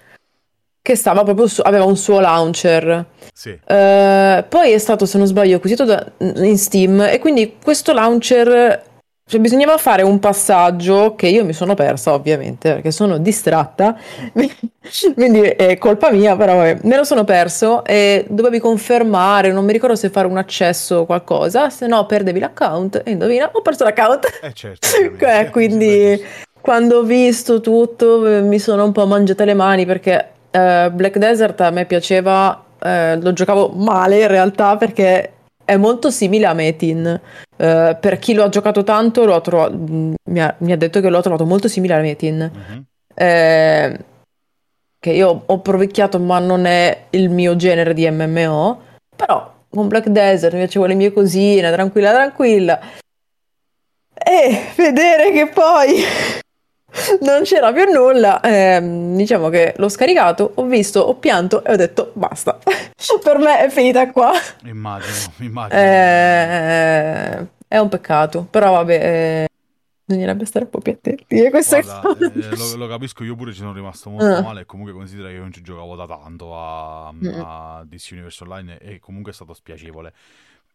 che 0.83 0.95
stava 0.95 1.23
proprio 1.23 1.47
su, 1.47 1.61
aveva 1.63 1.85
un 1.85 1.95
suo 1.95 2.19
launcher. 2.19 3.05
Sì. 3.33 3.49
Uh, 3.49 4.43
poi 4.47 4.71
è 4.71 4.77
stato, 4.77 5.05
se 5.05 5.17
non 5.17 5.25
sbaglio, 5.25 5.55
acquisito 5.55 5.85
da, 5.85 6.05
in 6.17 6.57
Steam 6.57 6.99
e 7.01 7.19
quindi 7.19 7.55
questo 7.63 7.93
launcher 7.93 8.91
cioè 9.25 9.39
bisognava 9.39 9.77
fare 9.77 10.03
un 10.03 10.19
passaggio 10.19 11.15
che 11.15 11.27
io 11.27 11.45
mi 11.45 11.53
sono 11.53 11.75
persa 11.75 12.13
ovviamente 12.13 12.73
perché 12.73 12.91
sono 12.91 13.17
distratta, 13.17 13.97
quindi 15.15 15.39
è 15.39 15.77
colpa 15.77 16.11
mia, 16.11 16.35
però 16.35 16.57
vabbè, 16.57 16.79
me 16.83 16.97
lo 16.97 17.05
sono 17.05 17.23
perso 17.23 17.85
e 17.85 18.25
dovevi 18.27 18.59
confermare, 18.59 19.53
non 19.53 19.63
mi 19.63 19.71
ricordo 19.71 19.95
se 19.95 20.09
fare 20.09 20.27
un 20.27 20.35
accesso 20.35 20.97
o 20.97 21.05
qualcosa, 21.05 21.69
se 21.69 21.87
no 21.87 22.05
perdevi 22.05 22.39
l'account 22.39 23.01
e 23.05 23.11
indovina, 23.11 23.49
ho 23.51 23.61
perso 23.61 23.85
l'account. 23.85 24.39
Eh 24.41 24.53
certo. 24.53 24.87
eh, 25.25 25.47
quindi 25.51 26.21
quando 26.59 26.99
ho 26.99 27.03
visto 27.03 27.61
tutto 27.61 28.27
eh, 28.27 28.41
mi 28.41 28.59
sono 28.59 28.83
un 28.83 28.91
po' 28.91 29.05
mangiata 29.05 29.45
le 29.45 29.53
mani 29.53 29.85
perché 29.85 30.32
uh, 30.53 30.91
Black 30.91 31.17
Desert 31.17 31.59
a 31.61 31.71
me 31.71 31.85
piaceva, 31.85 32.63
uh, 32.79 33.19
lo 33.19 33.33
giocavo 33.33 33.69
male 33.69 34.21
in 34.21 34.27
realtà 34.27 34.77
perché 34.77 35.31
è 35.65 35.77
molto 35.77 36.11
simile 36.11 36.45
a 36.45 36.53
Metin. 36.53 37.19
Uh, 37.55 37.97
per 37.99 38.19
chi 38.19 38.33
lo 38.33 38.43
ha 38.43 38.49
giocato 38.49 38.83
tanto, 38.83 39.25
lo 39.25 39.39
trovato, 39.41 39.75
mi, 39.77 40.41
ha, 40.41 40.53
mi, 40.59 40.71
ha, 40.71 40.77
detto 40.77 40.99
che 40.99 41.09
l'ho 41.09 41.21
trovato 41.21 41.45
molto 41.45 41.67
simile 41.67 41.93
a 41.93 41.99
Metin. 41.99 42.51
Mm-hmm. 42.51 42.81
Eh, 43.15 43.99
che 44.99 45.11
io 45.11 45.43
ho 45.45 45.59
provecchiato, 45.59 46.19
ma 46.19 46.39
non 46.39 46.65
è 46.65 47.05
il 47.11 47.29
mio 47.29 47.55
genere 47.55 47.93
di 47.93 48.09
MMO. 48.09 48.81
Però 49.15 49.53
con 49.69 49.87
Black 49.87 50.07
Desert 50.07 50.53
mi 50.53 50.61
facevo 50.61 50.85
le 50.85 50.93
mie 50.93 51.11
cosine, 51.11 51.71
tranquilla, 51.71 52.11
tranquilla. 52.11 52.79
E 54.13 54.71
vedere 54.75 55.31
che 55.31 55.47
poi 55.47 56.03
non 57.21 57.43
c'era 57.43 57.71
più 57.71 57.85
nulla. 57.91 58.39
Eh, 58.41 58.79
diciamo 59.15 59.49
che 59.49 59.73
l'ho 59.77 59.89
scaricato, 59.89 60.51
ho 60.55 60.65
visto, 60.65 60.99
ho 60.99 61.15
pianto 61.15 61.63
e 61.63 61.73
ho 61.73 61.75
detto 61.75 62.11
basta. 62.13 62.57
per 63.23 63.37
me 63.37 63.59
è 63.65 63.69
finita 63.69 64.09
qua. 64.11 64.31
Immagino, 64.65 65.33
immagino. 65.39 65.79
Eh, 65.79 67.47
è 67.67 67.77
un 67.77 67.89
peccato, 67.89 68.47
però 68.49 68.71
vabbè. 68.71 68.93
Eh, 68.93 69.47
bisognerebbe 70.05 70.45
stare 70.45 70.65
un 70.65 70.71
po' 70.71 70.79
più 70.79 70.91
attenti 70.91 71.45
a 71.45 71.49
queste 71.49 71.81
Guarda, 71.81 72.25
eh, 72.33 72.55
lo, 72.57 72.75
lo, 72.75 72.87
capisco, 72.87 73.23
io 73.23 73.35
pure 73.35 73.53
ci 73.53 73.59
sono 73.59 73.71
rimasto 73.71 74.09
molto 74.09 74.25
uh. 74.25 74.41
male 74.41 74.65
comunque 74.65 74.93
considera 74.93 75.29
che 75.29 75.35
io 75.35 75.39
non 75.39 75.53
ci 75.53 75.61
giocavo 75.61 75.95
da 75.95 76.05
tanto 76.05 76.57
a, 76.57 77.07
a 77.07 77.83
DC 77.85 78.09
Universe 78.11 78.43
Online 78.43 78.77
e 78.79 78.99
comunque 78.99 79.31
è 79.31 79.33
stato 79.35 79.53
spiacevole. 79.53 80.13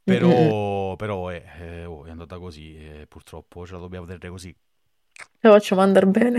Però, 0.03 0.93
mm. 0.93 0.97
però 0.97 1.29
è, 1.29 1.43
eh, 1.61 1.85
oh, 1.85 2.07
è, 2.07 2.11
andata 2.11 2.39
così 2.39 2.75
e 2.77 3.07
purtroppo 3.07 3.67
ce 3.67 3.75
la 3.75 3.81
dobbiamo 3.81 4.07
vedere 4.07 4.31
così. 4.31 4.55
La 5.41 5.51
facciamo 5.51 5.81
andare 5.81 6.07
bene. 6.07 6.39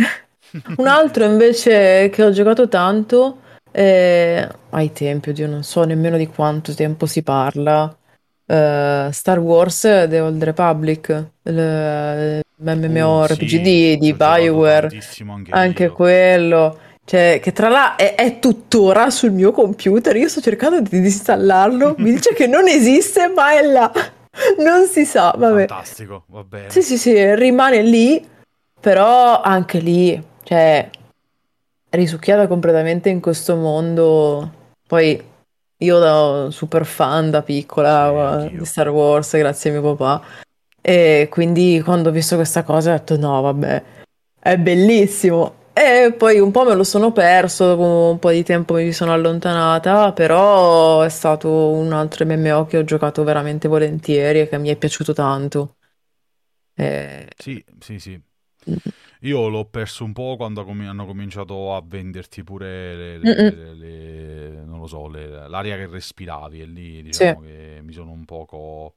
Un 0.77 0.87
altro 0.87 1.25
invece 1.25 2.09
che 2.09 2.23
ho 2.23 2.31
giocato 2.31 2.67
tanto 2.67 3.41
è... 3.71 4.47
ai 4.71 4.91
tempi, 4.91 5.29
oddio, 5.29 5.47
non 5.47 5.63
so 5.63 5.83
nemmeno 5.83 6.17
di 6.17 6.27
quanto 6.27 6.73
tempo 6.73 7.05
si 7.05 7.21
parla. 7.23 7.95
Uh, 8.45 9.11
Star 9.11 9.37
Wars 9.37 9.81
The 9.81 10.19
Old 10.19 10.43
Republic, 10.43 11.25
l'MMORPG 11.43 13.41
uh, 13.41 13.47
sì, 13.47 13.97
di 13.99 14.13
Bioware, 14.17 14.89
anche, 15.27 15.51
anche 15.51 15.89
quello. 15.89 16.79
Cioè, 17.05 17.39
che 17.41 17.51
tra 17.53 17.69
l'altro 17.69 18.05
è, 18.05 18.15
è, 18.15 18.39
tuttora 18.39 19.09
sul 19.09 19.31
mio 19.31 19.51
computer. 19.51 20.15
Io 20.15 20.29
sto 20.29 20.41
cercando 20.41 20.79
di 20.79 20.89
disinstallarlo. 20.89 21.95
Mi 22.01 22.11
dice 22.11 22.33
che 22.33 22.45
non 22.47 22.67
esiste, 22.67 23.27
ma 23.27 23.51
è 23.53 23.63
là. 23.63 23.91
Non 24.57 24.85
si 24.85 25.05
sa. 25.05 25.33
Vabbè. 25.35 25.65
Fantastico, 25.67 26.25
va 26.27 26.43
bene. 26.43 26.69
Sì, 26.69 26.81
sì, 26.81 26.97
sì, 26.97 27.35
rimane 27.35 27.81
lì. 27.81 28.23
Però 28.79 29.41
anche 29.41 29.79
lì, 29.79 30.21
cioè, 30.43 30.89
risucchiata 31.89 32.47
completamente 32.47 33.09
in 33.09 33.19
questo 33.19 33.55
mondo. 33.55 34.51
Poi 34.87 35.21
io 35.81 35.99
da 35.99 36.47
super 36.51 36.85
fan 36.85 37.29
da 37.29 37.41
piccola 37.41 38.47
sì, 38.47 38.57
di 38.57 38.65
Star 38.65 38.89
Wars, 38.89 39.35
grazie 39.37 39.69
a 39.69 39.79
mio 39.79 39.95
papà. 39.95 40.25
E 40.81 41.27
quindi 41.29 41.81
quando 41.83 42.09
ho 42.09 42.11
visto 42.11 42.35
questa 42.35 42.63
cosa 42.63 42.93
ho 42.93 42.97
detto 42.97 43.17
no, 43.17 43.41
vabbè, 43.41 43.83
è 44.39 44.57
bellissimo. 44.57 45.57
E 45.73 46.13
poi 46.17 46.39
un 46.39 46.51
po' 46.51 46.65
me 46.65 46.75
lo 46.75 46.83
sono 46.83 47.11
perso, 47.13 47.65
dopo 47.65 48.11
un 48.11 48.19
po' 48.19 48.31
di 48.31 48.43
tempo 48.43 48.73
mi 48.73 48.91
sono 48.91 49.13
allontanata, 49.13 50.11
però 50.11 51.01
è 51.01 51.09
stato 51.09 51.49
un 51.69 51.93
altro 51.93 52.25
MMO 52.25 52.65
che 52.65 52.77
ho 52.77 52.83
giocato 52.83 53.23
veramente 53.23 53.69
volentieri 53.69 54.41
e 54.41 54.49
che 54.49 54.57
mi 54.57 54.69
è 54.69 54.75
piaciuto 54.75 55.13
tanto. 55.13 55.75
E... 56.75 57.29
Sì, 57.37 57.63
sì, 57.79 57.99
sì. 57.99 58.21
Io 59.21 59.49
l'ho 59.49 59.65
perso 59.65 60.05
un 60.05 60.13
po' 60.13 60.35
quando 60.37 60.61
hanno 60.61 61.05
cominciato 61.05 61.75
a 61.75 61.83
venderti 61.85 62.43
pure 62.43 62.95
le, 62.95 63.17
le, 63.17 63.73
le 63.73 64.63
non 64.65 64.79
lo 64.79 64.87
so, 64.87 65.07
l'aria 65.07 65.75
che 65.75 65.87
respiravi 65.87 66.61
e 66.61 66.65
lì 66.65 67.01
diciamo 67.03 67.41
sì. 67.41 67.47
che 67.47 67.79
mi 67.83 67.91
sono 67.91 68.11
un 68.11 68.23
poco 68.23 68.95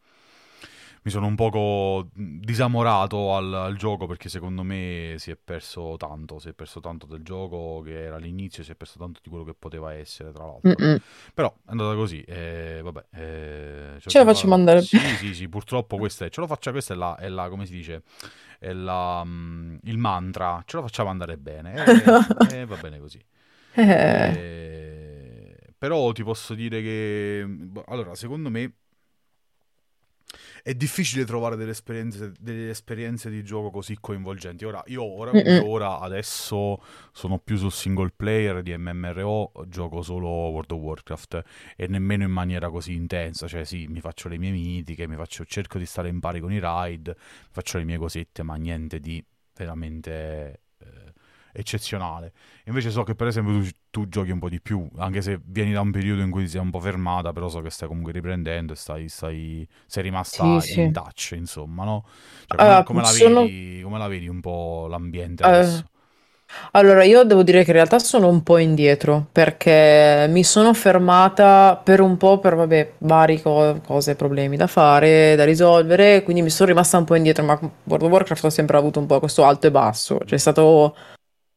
mi 1.05 1.11
sono 1.11 1.27
un 1.27 1.35
poco 1.35 2.09
disamorato 2.15 3.35
al, 3.35 3.53
al, 3.53 3.77
gioco 3.77 4.07
perché 4.07 4.29
secondo 4.29 4.63
me 4.63 5.17
si 5.19 5.33
è 5.33 5.37
perso 5.37 5.97
tanto, 5.97 6.39
si 6.39 6.49
è 6.49 6.53
perso 6.53 6.79
tanto 6.79 7.07
del 7.07 7.23
gioco 7.23 7.83
che 7.85 8.05
era 8.05 8.17
all'inizio, 8.17 8.63
si 8.63 8.71
è 8.71 8.77
perso 8.77 8.99
tanto 9.01 9.19
di 9.21 9.29
quello 9.29 9.45
che 9.45 9.55
poteva 9.55 9.93
essere 9.93 10.31
tra 10.31 10.45
l'altro. 10.45 10.73
Mm-mm. 10.79 10.97
Però 11.35 11.53
è 11.53 11.71
andata 11.71 11.95
così, 11.95 12.23
e 12.23 12.81
vabbè. 12.85 13.05
Eh, 13.15 14.01
ce 14.01 14.19
la 14.19 14.25
facciamo 14.25 14.55
andare. 14.55 14.81
Sì, 14.83 14.99
sì, 14.99 15.35
sì, 15.35 15.49
purtroppo 15.49 15.97
questa 15.97 16.25
è, 16.25 16.31
ce 16.31 16.41
lo 16.41 16.47
faccia, 16.47 16.71
questa 16.71 16.95
è 16.95 16.97
la, 16.97 17.17
è 17.17 17.29
la 17.29 17.49
come 17.49 17.67
si 17.67 17.73
dice, 17.73 18.03
è 18.61 18.73
la, 18.73 19.23
um, 19.25 19.81
il 19.83 19.99
mantra, 19.99 20.63
ce 20.65 20.77
lo 20.77 20.83
facciamo 20.83 21.11
andare 21.11 21.37
bene 21.37 21.85
e, 21.85 22.03
e 22.61 22.65
va 22.65 22.77
bene 22.77 23.01
così. 23.01 23.21
Eh. 23.75 23.83
E, 23.83 25.57
però 25.77 26.13
ti 26.13 26.23
posso 26.23 26.55
dire 26.55 26.81
che, 26.81 27.45
boh, 27.45 27.83
allora, 27.89 28.15
secondo 28.15 28.51
me 28.51 28.73
è 30.63 30.75
difficile 30.75 31.25
trovare 31.25 31.57
delle 31.57 31.73
esperienze, 31.73 32.33
delle 32.39 32.71
esperienze, 32.71 33.29
di 33.31 33.43
gioco 33.43 33.71
così 33.71 33.97
coinvolgenti. 34.01 34.65
Ora, 34.65 34.83
io 34.87 35.03
ora, 35.03 35.33
ora, 35.65 35.99
adesso 35.99 36.81
sono 37.13 37.39
più 37.39 37.57
sul 37.57 37.73
single 37.73 38.13
player 38.15 38.63
di 38.63 38.77
MMRO, 38.77 39.53
gioco 39.67 40.03
solo 40.03 40.29
World 40.29 40.71
of 40.71 40.81
Warcraft 40.81 41.43
e 41.77 41.89
nemmeno 41.89 42.23
in 42.23 42.31
maniera 42.31 42.71
così 42.71 42.95
intensa. 42.95 43.49
Cioè, 43.49 43.65
sì, 43.65 43.87
mi 43.89 44.01
faccio 44.01 44.29
le 44.29 44.39
mie 44.39 44.53
mitiche, 44.53 45.09
mi 45.09 45.17
faccio, 45.17 45.45
cerco 45.45 45.79
di 45.79 45.87
stare 45.87 46.09
in 46.09 46.21
pari 46.21 46.41
con 46.41 46.53
i 46.53 46.61
raid, 46.61 47.15
faccio 47.51 47.79
le 47.79 47.85
mie 47.85 47.99
cosette, 47.99 48.43
ma 48.43 48.55
niente 48.55 49.01
di 49.01 49.25
veramente 49.55 50.61
eccezionale. 51.53 52.33
Invece 52.65 52.91
so 52.91 53.03
che 53.03 53.15
per 53.15 53.27
esempio 53.27 53.61
tu, 53.61 53.69
tu, 53.91 54.09
giochi 54.09 54.31
un 54.31 54.39
po' 54.39 54.49
di 54.49 54.61
più, 54.61 54.89
anche 54.97 55.23
se 55.23 55.41
vieni 55.45 55.73
da 55.73 55.81
un 55.81 55.91
periodo 55.91 56.23
in 56.23 56.31
cui 56.31 56.45
ti 56.45 56.51
sei 56.51 56.61
un 56.61 56.71
po' 56.71 56.81
fermata, 56.81 57.33
però 57.33 57.49
so 57.49 57.61
che 57.61 57.71
stai 57.71 57.89
comunque 57.89 58.13
riprendendo 58.13 58.73
e 58.73 58.77
stai, 58.77 59.09
stai, 59.09 59.67
sei 59.87 60.03
rimasta 60.03 60.61
sì, 60.61 60.81
in 60.81 60.87
sì. 60.87 60.91
touch, 60.93 61.33
insomma, 61.37 61.85
no? 61.85 62.05
Cioè, 62.47 62.59
come, 62.59 62.79
uh, 62.79 62.83
come, 62.85 63.01
la 63.03 63.09
sono... 63.09 63.41
vedi, 63.43 63.81
come, 63.83 63.99
la 63.99 64.09
vedi, 64.09 64.29
un 64.29 64.41
po' 64.41 64.87
l'ambiente 64.89 65.43
uh, 65.43 65.47
adesso? 65.47 65.87
Allora, 66.73 67.03
io 67.05 67.25
devo 67.25 67.43
dire 67.43 67.65
che 67.65 67.71
in 67.71 67.77
realtà 67.77 67.99
sono 67.99 68.29
un 68.29 68.43
po' 68.43 68.59
indietro 68.59 69.27
perché 69.33 70.27
mi 70.29 70.45
sono 70.45 70.75
fermata 70.75 71.81
per 71.83 72.01
un 72.01 72.17
po' 72.17 72.39
per 72.39 72.55
vabbè, 72.55 72.93
varie 72.99 73.41
co- 73.41 73.81
cose, 73.85 74.15
problemi 74.17 74.57
da 74.57 74.67
fare, 74.67 75.35
da 75.35 75.45
risolvere, 75.45 76.23
quindi 76.23 76.43
mi 76.43 76.51
sono 76.51 76.69
rimasta 76.69 76.99
un 76.99 77.05
po' 77.05 77.15
indietro, 77.15 77.45
ma 77.45 77.59
World 77.85 78.05
of 78.05 78.11
Warcraft 78.11 78.45
ho 78.45 78.51
sempre 78.51 78.77
avuto 78.77 78.99
un 79.01 79.07
po' 79.07 79.19
questo 79.19 79.45
alto 79.45 79.67
e 79.67 79.71
basso. 79.71 80.19
C'è 80.25 80.37
stato 80.37 80.95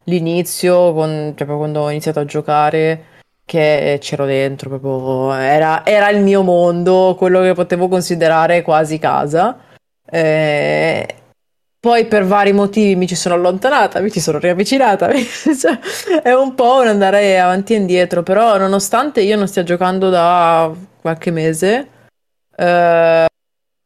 l'inizio, 0.06 0.94
con, 0.94 1.34
cioè 1.36 1.48
quando 1.48 1.82
ho 1.82 1.90
iniziato 1.90 2.20
a 2.20 2.26
giocare, 2.26 3.06
che 3.46 3.98
c'ero 4.02 4.26
dentro, 4.26 4.70
proprio 4.70 5.34
era, 5.34 5.86
era 5.86 6.10
il 6.10 6.22
mio 6.22 6.42
mondo, 6.42 7.16
quello 7.18 7.42
che 7.42 7.54
potevo 7.54 7.88
considerare 7.88 8.62
quasi 8.64 8.98
casa. 9.00 9.60
Eh, 10.10 11.16
poi 11.80 12.06
per 12.08 12.26
vari 12.26 12.52
motivi 12.52 12.96
mi 12.96 13.08
ci 13.08 13.14
sono 13.16 13.36
allontanata, 13.36 14.00
mi 14.00 14.12
ci 14.12 14.20
sono 14.20 14.40
riavvicinata, 14.40 15.08
è 16.24 16.34
un 16.34 16.56
po' 16.56 16.80
un 16.82 16.88
andare 16.88 17.40
avanti 17.40 17.74
e 17.76 17.78
indietro, 17.78 18.24
però 18.24 18.58
nonostante 18.58 19.22
io 19.22 19.38
non 19.38 19.48
stia 19.48 19.62
giocando 19.62 20.10
da 20.10 20.74
qualche 21.00 21.30
mese, 21.30 21.88
eh, 22.56 23.26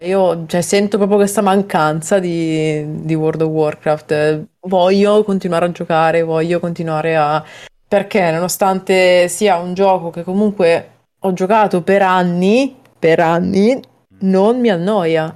io 0.01 0.45
cioè, 0.45 0.61
sento 0.61 0.97
proprio 0.97 1.17
questa 1.17 1.41
mancanza 1.41 2.19
di, 2.19 3.03
di 3.03 3.13
World 3.15 3.41
of 3.41 3.49
Warcraft. 3.49 4.45
Voglio 4.61 5.23
continuare 5.23 5.65
a 5.65 5.71
giocare, 5.71 6.21
voglio 6.23 6.59
continuare 6.59 7.17
a... 7.17 7.43
Perché 7.87 8.31
nonostante 8.31 9.27
sia 9.27 9.57
un 9.57 9.73
gioco 9.73 10.09
che 10.09 10.23
comunque 10.23 10.91
ho 11.19 11.33
giocato 11.33 11.81
per 11.81 12.01
anni, 12.01 12.77
per 12.97 13.19
anni, 13.19 13.77
non 14.19 14.59
mi 14.59 14.69
annoia. 14.69 15.35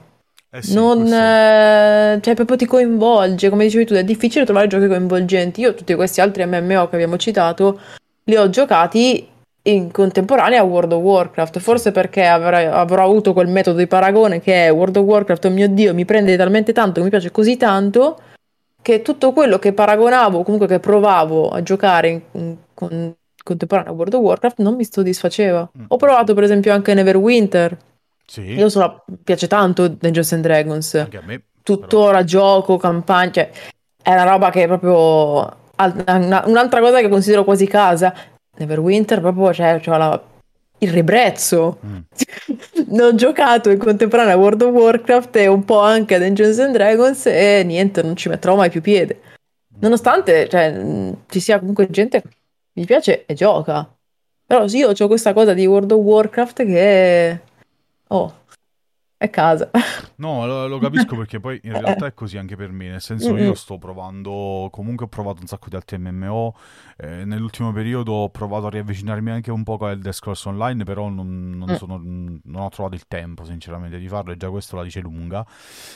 Eh 0.49 0.61
sì, 0.61 0.75
Non, 0.75 1.07
eh, 1.07 2.19
cioè, 2.21 2.35
proprio 2.35 2.55
ti 2.55 2.65
coinvolge, 2.65 3.49
come 3.49 3.65
dicevi 3.65 3.85
tu, 3.85 3.93
è 3.95 4.03
difficile 4.03 4.45
trovare 4.45 4.67
giochi 4.67 4.87
coinvolgenti. 4.87 5.61
Io 5.61 5.73
tutti 5.73 5.93
questi 5.95 6.21
altri 6.21 6.45
MMO 6.45 6.87
che 6.87 6.95
abbiamo 6.95 7.17
citato 7.17 7.79
li 8.25 8.37
ho 8.37 8.49
giocati 8.49 9.27
in 9.65 9.91
contemporanea 9.91 10.59
a 10.59 10.63
World 10.63 10.91
of 10.91 11.01
Warcraft, 11.01 11.59
forse 11.59 11.91
perché 11.91 12.25
avrei- 12.25 12.65
avrò 12.65 13.03
avuto 13.05 13.31
quel 13.33 13.47
metodo 13.47 13.77
di 13.77 13.87
paragone 13.87 14.41
che 14.41 14.65
è 14.65 14.71
World 14.73 14.97
of 14.97 15.05
Warcraft, 15.05 15.45
oh 15.45 15.49
mio 15.51 15.69
Dio, 15.69 15.93
mi 15.93 16.03
prende 16.05 16.35
talmente 16.35 16.73
tanto, 16.73 17.01
mi 17.01 17.09
piace 17.09 17.31
così 17.31 17.55
tanto, 17.55 18.19
che 18.81 19.01
tutto 19.01 19.31
quello 19.31 19.59
che 19.59 19.71
paragonavo, 19.71 20.43
comunque 20.43 20.67
che 20.67 20.79
provavo 20.79 21.49
a 21.49 21.61
giocare 21.63 22.09
in, 22.09 22.21
in- 22.33 22.57
con- 22.73 23.15
contemporanea 23.41 23.91
a 23.91 23.93
World 23.93 24.13
of 24.13 24.21
Warcraft 24.21 24.59
non 24.59 24.75
mi 24.75 24.85
soddisfaceva. 24.89 25.69
Mm. 25.77 25.85
Ho 25.87 25.97
provato 25.97 26.33
per 26.33 26.43
esempio 26.43 26.73
anche 26.73 26.93
Neverwinter, 26.93 27.77
Sì, 28.25 28.41
io 28.41 28.67
sono, 28.67 29.03
piace 29.23 29.47
tanto 29.47 29.87
Dungeons 29.87 30.33
and 30.33 30.43
Dragons 30.43 30.93
anche 30.95 31.17
a 31.17 31.21
me. 31.21 31.39
però. 31.39 31.43
tuttora 31.61 32.23
gioco, 32.25 32.75
campagna, 32.75 33.31
cioè, 33.31 33.49
è 34.01 34.11
una 34.11 34.23
roba 34.25 34.49
che 34.49 34.63
è 34.63 34.67
proprio 34.67 35.39
al- 35.75 36.03
una- 36.05 36.43
un'altra 36.47 36.81
cosa 36.81 36.99
che 36.99 37.07
considero 37.07 37.45
quasi 37.45 37.65
casa. 37.65 38.13
Neverwinter 38.57 39.19
proprio 39.19 39.49
c'è 39.49 39.79
c'ho 39.79 39.97
la- 39.97 40.21
il 40.79 40.91
ribrezzo. 40.91 41.79
Mm. 41.85 41.97
Ne 42.93 43.01
ho 43.01 43.15
giocato 43.15 43.69
in 43.71 43.79
contemporanea 43.79 44.33
a 44.33 44.37
World 44.37 44.61
of 44.61 44.73
Warcraft 44.73 45.35
e 45.37 45.47
un 45.47 45.63
po' 45.65 45.79
anche 45.79 46.15
a 46.15 46.19
Dungeons 46.19 46.59
and 46.59 46.73
Dragons 46.73 47.25
e 47.25 47.63
niente, 47.65 48.03
non 48.03 48.15
ci 48.15 48.29
metterò 48.29 48.55
mai 48.55 48.69
più 48.69 48.81
piede. 48.81 49.19
Nonostante 49.79 50.47
cioè, 50.47 50.71
mh, 50.71 51.17
ci 51.29 51.39
sia 51.39 51.57
comunque 51.59 51.89
gente 51.89 52.21
che 52.21 52.27
mi 52.73 52.85
piace 52.85 53.25
e 53.25 53.33
gioca. 53.33 53.91
Però 54.45 54.67
sì, 54.67 54.77
io 54.77 54.91
ho 54.95 55.07
questa 55.07 55.33
cosa 55.33 55.53
di 55.53 55.65
World 55.65 55.91
of 55.91 55.99
Warcraft 56.03 56.65
che... 56.65 57.39
Oh, 58.09 58.41
è 59.23 59.29
casa. 59.29 59.69
No, 60.17 60.45
lo, 60.45 60.67
lo 60.67 60.79
capisco 60.79 61.15
perché 61.17 61.39
poi 61.39 61.59
in 61.63 61.77
realtà 61.77 62.05
è 62.07 62.13
così 62.13 62.37
anche 62.37 62.55
per 62.55 62.71
me, 62.71 62.89
nel 62.89 63.01
senso 63.01 63.37
io 63.37 63.53
sto 63.53 63.77
provando, 63.77 64.67
comunque 64.71 65.05
ho 65.05 65.09
provato 65.09 65.39
un 65.41 65.47
sacco 65.47 65.69
di 65.69 65.75
altri 65.75 65.97
MMO, 65.97 66.55
eh, 66.97 67.23
nell'ultimo 67.25 67.71
periodo 67.71 68.11
ho 68.13 68.29
provato 68.29 68.67
a 68.67 68.69
riavvicinarmi 68.69 69.31
anche 69.31 69.49
un 69.51 69.63
po' 69.63 69.77
al 69.81 69.91
Elder 69.91 70.13
Scrolls 70.13 70.43
Online, 70.45 70.83
però 70.83 71.07
non, 71.09 71.51
non 71.57 71.69
Mm. 71.71 71.73
sono- 71.75 71.97
non 72.03 72.61
ho 72.61 72.69
trovato 72.69 72.95
il 72.95 73.07
tempo 73.07 73.45
sinceramente 73.45 73.97
di 73.97 74.07
farlo 74.07 74.31
e 74.33 74.37
già 74.37 74.49
questo 74.49 74.75
la 74.75 74.83
dice 74.83 74.99
lunga. 74.99 75.45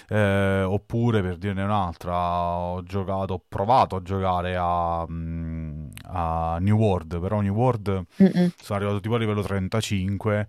Eh, 0.07 0.63
oppure 0.63 1.21
per 1.21 1.37
dirne 1.37 1.63
un'altra, 1.63 2.15
ho 2.15 2.83
giocato, 2.83 3.33
ho 3.33 3.43
provato 3.47 3.95
a 3.97 4.01
giocare 4.01 4.55
a, 4.57 5.05
mm, 5.09 5.87
a 6.05 6.57
New 6.59 6.77
World, 6.77 7.19
però 7.19 7.41
New 7.41 7.53
World 7.53 8.03
Mm-mm. 8.21 8.51
sono 8.59 8.79
arrivato 8.79 8.99
tipo 8.99 9.15
a 9.15 9.17
livello 9.19 9.41
35. 9.41 10.47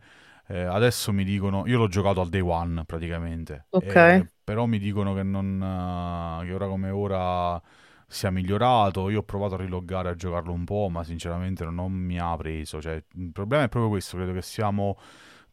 Eh, 0.49 0.63
adesso 0.63 1.13
mi 1.13 1.25
dicono, 1.25 1.67
io 1.67 1.79
l'ho 1.79 1.89
giocato 1.89 2.21
al 2.21 2.29
day 2.29 2.41
one 2.41 2.85
praticamente, 2.85 3.67
Ok. 3.71 3.97
eh, 3.97 4.27
però 4.43 4.67
mi 4.67 4.79
dicono 4.79 5.15
che, 5.15 5.23
non, 5.23 6.41
eh, 6.43 6.47
che 6.47 6.53
ora 6.55 6.67
come 6.67 6.91
ora 6.91 7.61
sia 8.07 8.31
migliorato. 8.31 9.11
Io 9.11 9.21
ho 9.21 9.23
provato 9.23 9.55
a 9.55 9.59
riloggare 9.59 10.09
a 10.11 10.15
giocarlo 10.15 10.53
un 10.53 10.65
po', 10.65 10.89
ma 10.91 11.05
sinceramente 11.05 11.65
non 11.65 11.93
mi 11.93 12.19
ha 12.19 12.37
preso. 12.37 12.81
Cioè, 12.81 13.03
il 13.15 13.33
problema 13.33 13.65
è 13.65 13.69
proprio 13.69 13.91
questo: 13.91 14.17
credo 14.17 14.33
che 14.33 14.43
siamo 14.43 14.99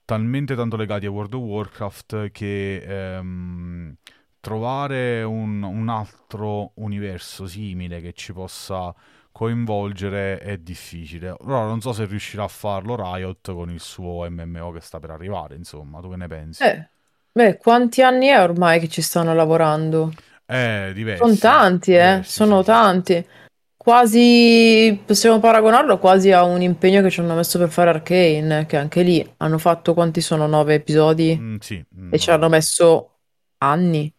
talmente 0.05 0.55
tanto 0.55 0.75
legati 0.77 1.05
a 1.05 1.11
World 1.11 1.33
of 1.33 1.41
Warcraft 1.41 2.31
che 2.31 3.15
ehm, 3.17 3.95
trovare 4.39 5.23
un, 5.23 5.63
un 5.63 5.89
altro 5.89 6.71
universo 6.75 7.47
simile 7.47 8.01
che 8.01 8.13
ci 8.13 8.31
possa 8.33 8.93
coinvolgere 9.35 10.37
è 10.37 10.55
difficile. 10.55 11.35
Ora 11.41 11.65
non 11.65 11.81
so 11.81 11.91
se 11.91 12.05
riuscirà 12.05 12.45
a 12.45 12.47
farlo 12.47 12.95
Riot 12.95 13.51
con 13.53 13.69
il 13.69 13.81
suo 13.81 14.25
MMO 14.29 14.71
che 14.71 14.79
sta 14.79 14.97
per 14.97 15.09
arrivare, 15.09 15.55
insomma, 15.55 15.99
tu 15.99 16.09
che 16.09 16.15
ne 16.15 16.27
pensi? 16.27 16.63
Eh, 16.63 16.87
beh, 17.33 17.57
quanti 17.57 18.01
anni 18.01 18.27
è 18.27 18.41
ormai 18.41 18.79
che 18.79 18.87
ci 18.87 19.01
stanno 19.01 19.33
lavorando? 19.33 20.13
Eh, 20.45 20.91
diversi. 20.93 21.21
Sono 21.21 21.35
tanti, 21.35 21.91
eh, 21.91 21.97
diversi, 21.97 22.31
sono 22.31 22.59
sì, 22.59 22.63
sì. 22.63 22.65
tanti. 22.65 23.27
Quasi 23.75 25.01
possiamo 25.05 25.39
paragonarlo 25.39 25.99
quasi 25.99 26.31
a 26.31 26.43
un 26.43 26.61
impegno 26.61 27.01
che 27.01 27.09
ci 27.09 27.19
hanno 27.19 27.35
messo 27.35 27.59
per 27.59 27.69
fare 27.69 27.89
Arcane, 27.89 28.65
che 28.65 28.77
anche 28.77 29.01
lì 29.01 29.33
hanno 29.37 29.57
fatto 29.57 29.93
quanti 29.93 30.21
sono? 30.21 30.47
Nove 30.47 30.75
episodi 30.75 31.37
Mm, 31.37 31.57
sì, 31.59 31.83
mm, 31.99 32.13
e 32.13 32.19
ci 32.19 32.31
hanno 32.31 32.47
messo 32.47 33.17
anni. 33.57 34.09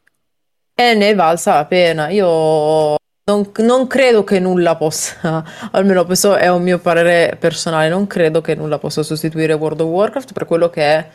E 0.75 0.95
ne 0.95 1.09
è 1.09 1.15
valsa 1.15 1.55
la 1.55 1.65
pena. 1.65 2.11
Io 2.11 2.97
non, 3.29 3.51
non 3.59 3.89
credo 3.89 4.23
che 4.23 4.39
nulla 4.39 4.77
possa, 4.77 5.45
almeno 5.73 6.05
questo 6.05 6.37
è 6.37 6.49
un 6.49 6.63
mio 6.63 6.79
parere 6.79 7.37
personale, 7.37 7.89
non 7.89 8.07
credo 8.07 8.41
che 8.41 8.55
nulla 8.55 8.79
possa 8.79 9.03
sostituire 9.03 9.53
World 9.53 9.81
of 9.81 9.89
Warcraft 9.89 10.33
per 10.33 10.45
quello 10.45 10.71
che 10.71 10.83
è 10.83 11.09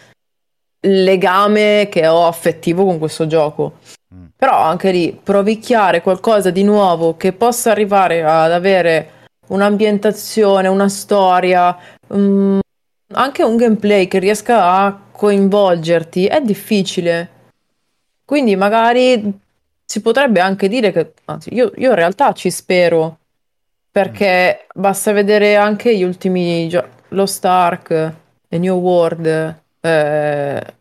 il 0.82 1.04
legame 1.04 1.88
che 1.90 2.08
ho 2.08 2.28
affettivo 2.28 2.84
con 2.84 2.98
questo 2.98 3.28
gioco. 3.28 3.78
Mm. 4.14 4.26
Però 4.36 4.58
anche 4.58 4.92
lì 4.92 5.18
provicchiare 5.24 6.02
qualcosa 6.02 6.50
di 6.50 6.64
nuovo 6.64 7.16
che 7.16 7.32
possa 7.32 7.72
arrivare 7.72 8.24
ad 8.24 8.52
avere 8.52 9.12
un'ambientazione, 9.48 10.68
una 10.68 10.90
storia, 10.90 11.78
mm, 12.14 12.60
anche 13.14 13.44
un 13.44 13.56
gameplay 13.56 14.08
che 14.10 14.20
riesca 14.20 14.66
a 14.66 15.00
coinvolgerti 15.12 16.26
è 16.26 16.42
difficile. 16.42 17.30
Quindi 18.26 18.58
magari 18.58 19.40
si 19.92 20.00
potrebbe 20.02 20.40
anche 20.40 20.70
dire 20.70 20.94
che, 20.94 21.12
anzi, 21.26 21.54
io, 21.54 21.70
io 21.76 21.90
in 21.90 21.96
realtà 21.96 22.32
ci 22.32 22.50
spero, 22.50 23.20
perché 23.92 24.68
basta 24.74 25.12
vedere 25.12 25.58
anche 25.58 25.98
gli 25.98 26.04
ultimi 26.04 26.70
giochi, 26.70 26.88
Lost 27.10 27.44
Ark 27.44 28.14
e 28.48 28.58
New 28.58 28.80
World, 28.80 29.26
eh, 29.82 30.74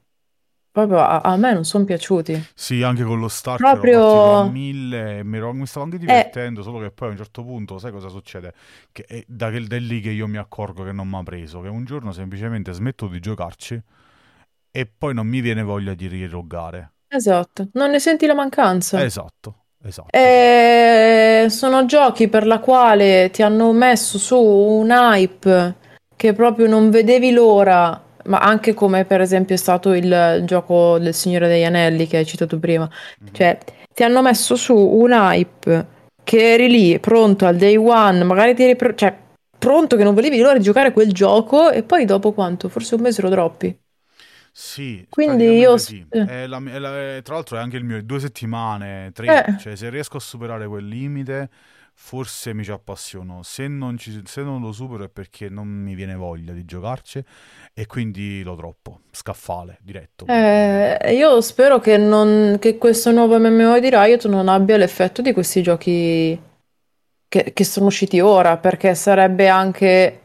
proprio 0.71 0.99
a, 1.01 1.23
a 1.23 1.37
me 1.37 1.53
non 1.53 1.65
sono 1.65 1.83
piaciuti. 1.85 2.41
Sì, 2.55 2.85
anche 2.85 3.03
con 3.03 3.19
lo 3.19 3.27
Stark 3.27 3.59
Proprio- 3.59 4.45
a 4.45 4.49
mille 4.49 5.25
mi, 5.25 5.39
ero- 5.39 5.53
mi 5.55 5.67
stavo 5.67 5.87
anche 5.87 5.97
Eh. 5.97 6.01
divertendo, 6.01 6.63
solo 6.63 6.79
che 6.79 6.93
poi 6.93 7.09
a 7.09 7.11
un 7.11 7.17
certo 7.17 7.43
punto, 7.43 7.79
sai 7.79 7.91
cosa 7.91 8.07
succede? 8.09 8.55
Che 8.93 9.03
è 9.09 9.25
da, 9.27 9.51
che- 9.51 9.67
da 9.67 9.77
lì 9.77 10.01
che 10.01 10.11
io 10.11 10.29
mi 10.29 10.37
accorgo 10.37 10.85
che 10.85 10.93
non 10.93 11.09
mi 11.09 11.17
ha 11.17 11.23
preso, 11.25 11.61
che 11.63 11.69
un 11.69 11.85
giorno 11.85 12.13
semplicemente 12.13 12.71
smetto 12.71 13.09
di 13.09 13.19
giocarci 13.19 13.83
e 14.71 14.87
poi 14.87 15.15
non 15.15 15.27
mi 15.27 15.41
viene 15.41 15.63
voglia 15.63 15.95
di 15.95 16.07
riloggare. 16.07 16.93
Esatto, 17.13 17.69
non 17.73 17.91
ne 17.91 17.99
senti 17.99 18.27
la 18.27 18.35
mancanza. 18.35 19.03
Esatto, 19.03 19.65
esatto. 19.83 20.17
Eh, 20.17 21.47
sono 21.49 21.85
giochi 21.87 22.29
per 22.29 22.47
la 22.47 22.61
quale 22.61 23.31
ti 23.33 23.43
hanno 23.43 23.73
messo 23.73 24.17
su 24.17 24.39
un 24.41 24.91
hype 24.91 25.75
che 26.17 26.33
proprio 26.35 26.69
non 26.69 26.91
vedevi 26.91 27.33
l'ora, 27.33 28.01
ma 28.27 28.39
anche 28.39 28.75
come 28.75 29.05
per 29.05 29.21
esempio 29.21 29.57
è 29.57 29.59
stato 29.59 29.93
il 29.93 30.43
gioco 30.45 30.99
del 30.99 31.15
Signore 31.15 31.49
degli 31.49 31.65
Anelli 31.65 32.07
che 32.07 32.19
hai 32.19 32.27
citato 32.27 32.59
prima. 32.61 32.89
Mhm. 33.21 33.29
Cioè, 33.33 33.59
ti 33.93 34.05
hanno 34.05 34.23
messo 34.23 34.55
su 34.55 34.77
un 34.77 35.11
hype 35.11 35.87
che 36.23 36.53
eri 36.53 36.69
lì 36.69 36.99
pronto 37.01 37.45
al 37.47 37.57
day 37.57 37.75
one, 37.77 38.23
magari 38.23 38.55
ti 38.55 38.63
eri 38.63 38.77
pr- 38.77 38.95
cioè, 38.95 39.13
pronto 39.59 39.97
che 39.97 40.05
non 40.05 40.15
volevi 40.15 40.39
l'ora 40.39 40.59
di 40.59 40.63
giocare 40.63 40.93
quel 40.93 41.13
gioco 41.13 41.71
e 41.71 41.83
poi 41.83 42.05
dopo 42.05 42.33
quanto? 42.33 42.69
Forse 42.69 42.95
un 42.95 43.01
mese 43.01 43.21
lo 43.23 43.29
droppi. 43.31 43.77
Sì, 44.53 45.07
Quindi 45.09 45.45
io- 45.59 45.79
sì. 45.79 46.05
È 46.09 46.47
la- 46.47 46.63
è 46.65 46.79
la- 46.79 47.17
è- 47.17 47.23
tra 47.23 47.35
l'altro 47.35 47.57
è 47.57 47.61
anche 47.61 47.77
il 47.77 47.85
mio, 47.85 48.03
due 48.03 48.21
settimane, 48.21 49.11
tre, 49.15 49.45
Eh. 49.47 49.59
cioè 49.59 49.77
se 49.77 49.89
riesco 49.91 50.17
a 50.17 50.21
superare 50.21 50.67
quel 50.67 50.87
limite 50.87 51.49
forse 51.95 52.55
mi 52.55 52.65
ci 52.65 52.71
appassiono, 52.71 53.43
se 53.43 53.69
non, 53.69 53.99
ci- 53.99 54.23
se 54.25 54.43
non 54.43 54.63
lo 54.63 54.73
supero 54.73 55.05
è 55.05 55.09
perché 55.11 55.51
non 55.51 55.69
mi 55.69 55.95
viene 55.95 56.15
voglia 56.15 56.53
di 56.55 56.65
giocarci 56.65 57.23
e 57.75 57.87
quindi 57.87 58.43
lo 58.43 58.57
troppo, 58.57 59.01
scaffale, 59.13 59.79
diretto. 59.83 60.25
Eh, 60.27 61.15
io 61.15 61.41
spero 61.43 61.79
che, 61.79 61.99
non- 61.99 62.57
che 62.59 62.79
questo 62.79 63.13
nuovo 63.13 63.39
MMO 63.39 63.79
di 63.79 63.91
Riot 63.91 64.27
non 64.29 64.49
abbia 64.49 64.79
l'effetto 64.79 65.21
di 65.21 65.33
questi 65.35 65.63
giochi 65.63 66.41
che, 67.29 67.53
che 67.53 67.65
sono 67.65 67.87
usciti 67.87 68.19
ora, 68.21 68.57
perché 68.57 68.95
sarebbe 68.95 69.49
anche 69.49 70.21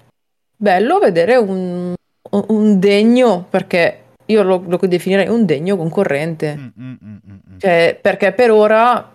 bello 0.56 0.98
vedere 1.00 1.36
un, 1.36 1.94
un 2.32 2.80
degno, 2.80 3.46
perché 3.50 4.05
io 4.28 4.44
lo, 4.44 4.64
lo 4.66 4.78
definirei 4.78 5.28
un 5.28 5.46
degno 5.46 5.78
concorrente. 5.78 6.56
Mm, 6.56 6.68
mm, 6.82 6.96
mm. 7.04 7.58
Cioè, 7.58 8.00
perché 8.02 8.32
per 8.34 8.52
ora 8.52 9.14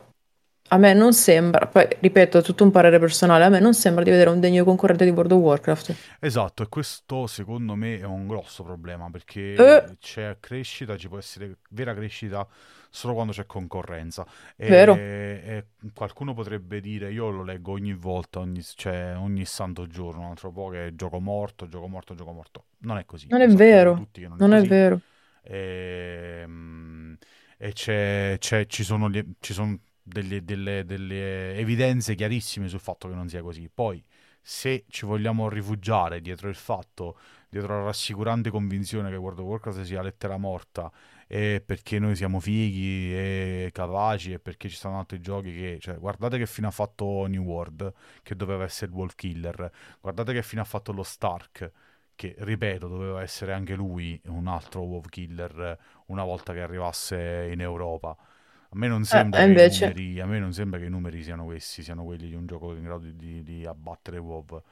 a 0.72 0.76
me 0.76 0.94
non 0.94 1.12
sembra, 1.12 1.66
poi 1.66 1.88
ripeto, 1.98 2.38
è 2.38 2.42
tutto 2.42 2.62
un 2.62 2.70
parere 2.70 3.00
personale, 3.00 3.44
a 3.44 3.48
me 3.48 3.58
non 3.58 3.74
sembra 3.74 4.04
di 4.04 4.10
vedere 4.10 4.30
un 4.30 4.38
degno 4.38 4.62
concorrente 4.64 5.04
di 5.04 5.10
World 5.10 5.32
of 5.32 5.40
Warcraft. 5.40 5.94
Esatto, 6.20 6.62
e 6.62 6.68
questo 6.68 7.26
secondo 7.26 7.74
me 7.74 7.98
è 7.98 8.04
un 8.04 8.28
grosso 8.28 8.62
problema 8.62 9.10
perché 9.10 9.54
Eh. 9.54 9.96
c'è 9.98 10.36
crescita, 10.38 10.96
ci 10.96 11.08
può 11.08 11.18
essere 11.18 11.58
vera 11.70 11.92
crescita 11.92 12.46
solo 12.90 13.14
quando 13.14 13.32
c'è 13.32 13.46
concorrenza. 13.46 14.26
E, 14.56 14.68
Vero. 14.68 14.94
e 14.94 15.66
qualcuno 15.94 16.34
potrebbe 16.34 16.80
dire, 16.80 17.10
io 17.12 17.30
lo 17.30 17.42
leggo 17.42 17.72
ogni 17.72 17.94
volta, 17.94 18.40
ogni, 18.40 18.62
cioè, 18.62 19.14
ogni 19.16 19.44
santo 19.44 19.86
giorno, 19.86 20.22
un 20.22 20.26
altro 20.30 20.50
po' 20.52 20.68
che 20.68 20.92
gioco 20.94 21.20
morto, 21.20 21.68
gioco 21.68 21.86
morto, 21.88 22.14
gioco 22.14 22.32
morto. 22.32 22.64
Non 22.78 22.98
è 22.98 23.04
così. 23.04 23.28
Non 23.28 23.40
è 23.40 23.48
vero, 23.48 23.94
non 23.94 24.38
è 24.38 24.38
Non 24.38 24.52
è 24.52 24.56
così. 24.58 24.68
vero. 24.68 25.00
Ehm, 25.42 27.16
E, 27.62 27.72
c'è, 27.72 28.36
c'è- 28.38 28.64
ci 28.66 28.82
sono, 28.84 29.06
le- 29.08 29.32
ci 29.40 29.52
sono 29.52 29.78
delle, 30.02 30.42
delle- 30.44 30.84
delle 30.86 31.54
evidenze 31.56 32.14
chiarissime 32.14 32.68
sul 32.68 32.80
fatto 32.80 33.06
che 33.06 33.14
non 33.14 33.28
sia 33.28 33.42
così. 33.42 33.68
Poi, 33.72 34.02
se 34.40 34.84
ci 34.88 35.04
vogliamo 35.04 35.48
rifugiare 35.50 36.22
dietro 36.22 36.48
il 36.48 36.54
fatto, 36.54 37.18
dietro 37.50 37.78
la 37.78 37.84
rassicurante 37.84 38.48
convinzione 38.48 39.10
che 39.10 39.16
World 39.16 39.40
of 39.40 39.44
Warcraft 39.44 39.82
sia 39.82 40.00
lettera 40.00 40.38
morta 40.38 40.90
e 41.32 41.62
perché 41.64 42.00
noi 42.00 42.16
siamo 42.16 42.40
fighi 42.40 43.14
e 43.14 43.70
capaci 43.72 44.32
e 44.32 44.40
perché 44.40 44.68
ci 44.68 44.74
stanno 44.74 44.98
altri 44.98 45.20
giochi 45.20 45.52
che... 45.52 45.78
Cioè, 45.80 45.96
guardate 45.96 46.38
che 46.38 46.46
fine 46.46 46.66
ha 46.66 46.72
fatto 46.72 47.26
New 47.26 47.44
World, 47.44 47.92
che 48.22 48.34
doveva 48.34 48.64
essere 48.64 48.90
il 48.90 48.96
Wolf 48.96 49.14
Killer, 49.14 49.70
guardate 50.00 50.32
che 50.32 50.42
fine 50.42 50.62
ha 50.62 50.64
fatto 50.64 50.90
lo 50.92 51.04
Stark, 51.04 51.70
che 52.16 52.34
ripeto 52.36 52.88
doveva 52.88 53.22
essere 53.22 53.52
anche 53.52 53.74
lui 53.76 54.20
un 54.26 54.48
altro 54.48 54.80
Wolf 54.82 55.08
Killer 55.08 55.78
una 56.06 56.24
volta 56.24 56.52
che 56.52 56.62
arrivasse 56.62 57.48
in 57.52 57.60
Europa. 57.60 58.10
A 58.10 58.76
me 58.76 58.88
non 58.88 59.04
sembra, 59.04 59.38
Eh, 59.38 59.42
che, 59.42 59.46
i 59.46 59.52
invece... 59.52 59.86
numeri, 59.86 60.20
a 60.20 60.26
me 60.26 60.38
non 60.40 60.52
sembra 60.52 60.80
che 60.80 60.86
i 60.86 60.90
numeri 60.90 61.22
siano 61.22 61.44
questi, 61.44 61.82
siano 61.84 62.02
quelli 62.04 62.26
di 62.28 62.34
un 62.34 62.46
gioco 62.46 62.74
in 62.74 62.82
grado 62.82 63.06
di, 63.08 63.42
di 63.44 63.64
abbattere 63.66 64.18
WoW. 64.18 64.62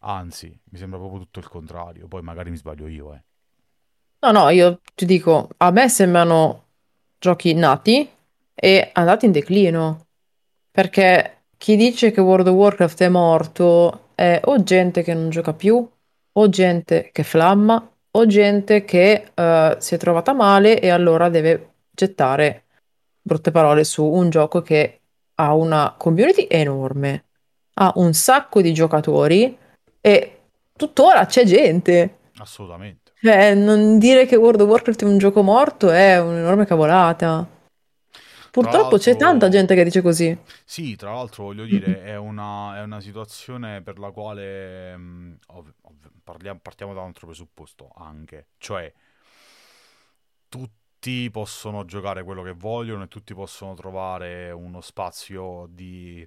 Anzi, 0.00 0.58
mi 0.64 0.78
sembra 0.78 0.98
proprio 0.98 1.20
tutto 1.20 1.40
il 1.40 1.48
contrario. 1.48 2.08
Poi 2.08 2.22
magari 2.22 2.50
mi 2.50 2.56
sbaglio 2.56 2.86
io, 2.86 3.14
eh. 3.14 3.22
No, 4.26 4.32
no, 4.32 4.48
io 4.48 4.80
ti 4.96 5.04
dico, 5.04 5.50
a 5.58 5.70
me 5.70 5.88
sembrano 5.88 6.64
giochi 7.16 7.54
nati 7.54 8.10
e 8.52 8.90
andati 8.92 9.26
in 9.26 9.30
declino, 9.30 10.06
perché 10.68 11.44
chi 11.56 11.76
dice 11.76 12.10
che 12.10 12.20
World 12.20 12.48
of 12.48 12.54
Warcraft 12.54 13.02
è 13.02 13.08
morto 13.08 14.08
è 14.16 14.40
o 14.46 14.60
gente 14.64 15.04
che 15.04 15.14
non 15.14 15.30
gioca 15.30 15.52
più, 15.52 15.88
o 16.32 16.48
gente 16.48 17.10
che 17.12 17.22
flamma, 17.22 17.88
o 18.10 18.26
gente 18.26 18.84
che 18.84 19.30
eh, 19.32 19.76
si 19.78 19.94
è 19.94 19.96
trovata 19.96 20.32
male 20.32 20.80
e 20.80 20.88
allora 20.88 21.28
deve 21.28 21.74
gettare 21.92 22.64
brutte 23.22 23.52
parole 23.52 23.84
su 23.84 24.04
un 24.04 24.28
gioco 24.28 24.60
che 24.60 25.02
ha 25.36 25.54
una 25.54 25.94
community 25.96 26.48
enorme, 26.50 27.26
ha 27.74 27.92
un 27.94 28.12
sacco 28.12 28.60
di 28.60 28.74
giocatori 28.74 29.56
e 30.00 30.40
tuttora 30.72 31.26
c'è 31.26 31.44
gente. 31.44 32.18
Assolutamente. 32.38 33.05
Cioè, 33.20 33.54
non 33.54 33.98
dire 33.98 34.26
che 34.26 34.36
World 34.36 34.60
of 34.60 34.68
Warcraft 34.68 35.02
è 35.02 35.06
un 35.06 35.18
gioco 35.18 35.42
morto 35.42 35.90
è 35.90 36.18
un'enorme 36.20 36.64
cavolata. 36.66 37.46
Purtroppo 38.50 38.96
c'è 38.98 39.16
tanta 39.16 39.48
gente 39.48 39.74
che 39.74 39.84
dice 39.84 40.02
così. 40.02 40.36
sì, 40.64 40.96
tra 40.96 41.12
l'altro 41.12 41.44
voglio 41.44 41.64
dire, 41.64 42.02
è 42.04 42.16
una, 42.16 42.76
è 42.76 42.82
una 42.82 43.00
situazione 43.00 43.82
per 43.82 43.98
la 43.98 44.10
quale 44.10 44.96
mh, 44.96 45.38
ov- 45.48 45.74
ov- 45.82 46.10
parliamo- 46.24 46.60
partiamo 46.60 46.92
da 46.94 47.00
un 47.00 47.06
altro 47.06 47.26
presupposto 47.26 47.90
anche, 47.96 48.48
cioè 48.58 48.92
tutti 50.48 51.30
possono 51.30 51.84
giocare 51.84 52.24
quello 52.24 52.42
che 52.42 52.52
vogliono 52.52 53.04
e 53.04 53.08
tutti 53.08 53.34
possono 53.34 53.74
trovare 53.74 54.50
uno 54.50 54.80
spazio 54.80 55.66
di, 55.70 56.26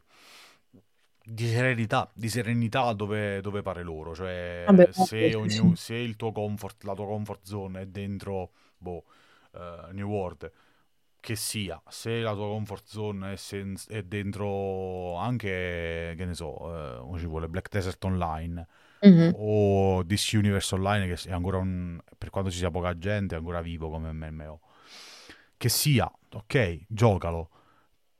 di 1.29 1.47
serenità, 1.47 2.09
di 2.13 2.29
serenità 2.29 2.93
dove, 2.93 3.41
dove 3.41 3.61
pare 3.61 3.83
loro. 3.83 4.13
Vabbè, 4.63 4.83
Cioè, 4.83 4.89
ovvio, 4.95 5.03
se, 5.03 5.33
sì, 5.33 5.33
ognu- 5.35 5.75
sì. 5.75 5.75
se 5.75 5.95
il 5.95 6.15
tuo 6.15 6.31
comfort, 6.31 6.83
la 6.83 6.93
tua 6.93 7.05
comfort 7.05 7.45
zone 7.45 7.81
è 7.81 7.85
dentro, 7.87 8.51
boh, 8.77 9.03
eh, 9.53 9.91
New 9.93 10.09
World, 10.09 10.51
che 11.19 11.35
sia, 11.35 11.81
se 11.87 12.21
la 12.21 12.33
tua 12.33 12.47
comfort 12.47 12.85
zone 12.87 13.33
è, 13.33 13.35
sen- 13.35 13.77
è 13.87 14.03
dentro 14.03 15.15
anche, 15.15 16.13
che 16.17 16.25
ne 16.25 16.33
so, 16.33 16.53
come 17.01 17.19
ci 17.19 17.25
vuole, 17.25 17.47
Black 17.49 17.69
Desert 17.69 18.03
Online 18.05 18.67
Mhm. 19.03 19.31
o 19.33 20.03
DC 20.03 20.33
Universe 20.35 20.73
Online, 20.75 21.13
che 21.13 21.29
è 21.29 21.33
ancora 21.33 21.57
un, 21.57 21.99
per 22.17 22.29
quanto 22.29 22.49
ci 22.51 22.57
sia 22.57 22.71
poca 22.71 22.97
gente, 22.97 23.35
è 23.35 23.37
ancora 23.37 23.61
vivo 23.61 23.89
come 23.89 24.11
MMO. 24.11 24.61
Che 25.57 25.69
sia, 25.69 26.09
ok, 26.31 26.85
giocalo, 26.87 27.49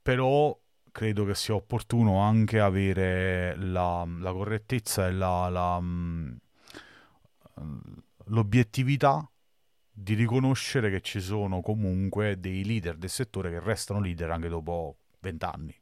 però 0.02 0.58
credo 0.92 1.24
che 1.24 1.34
sia 1.34 1.54
opportuno 1.54 2.18
anche 2.20 2.60
avere 2.60 3.56
la, 3.56 4.06
la 4.18 4.32
correttezza 4.32 5.06
e 5.08 5.12
la, 5.12 5.48
la, 5.48 5.80
mm, 5.80 6.32
l'obiettività 8.26 9.28
di 9.92 10.14
riconoscere 10.14 10.90
che 10.90 11.00
ci 11.00 11.20
sono 11.20 11.60
comunque 11.60 12.38
dei 12.40 12.64
leader 12.64 12.96
del 12.96 13.10
settore 13.10 13.50
che 13.50 13.60
restano 13.60 14.00
leader 14.00 14.30
anche 14.30 14.48
dopo 14.48 14.96
vent'anni. 15.20 15.74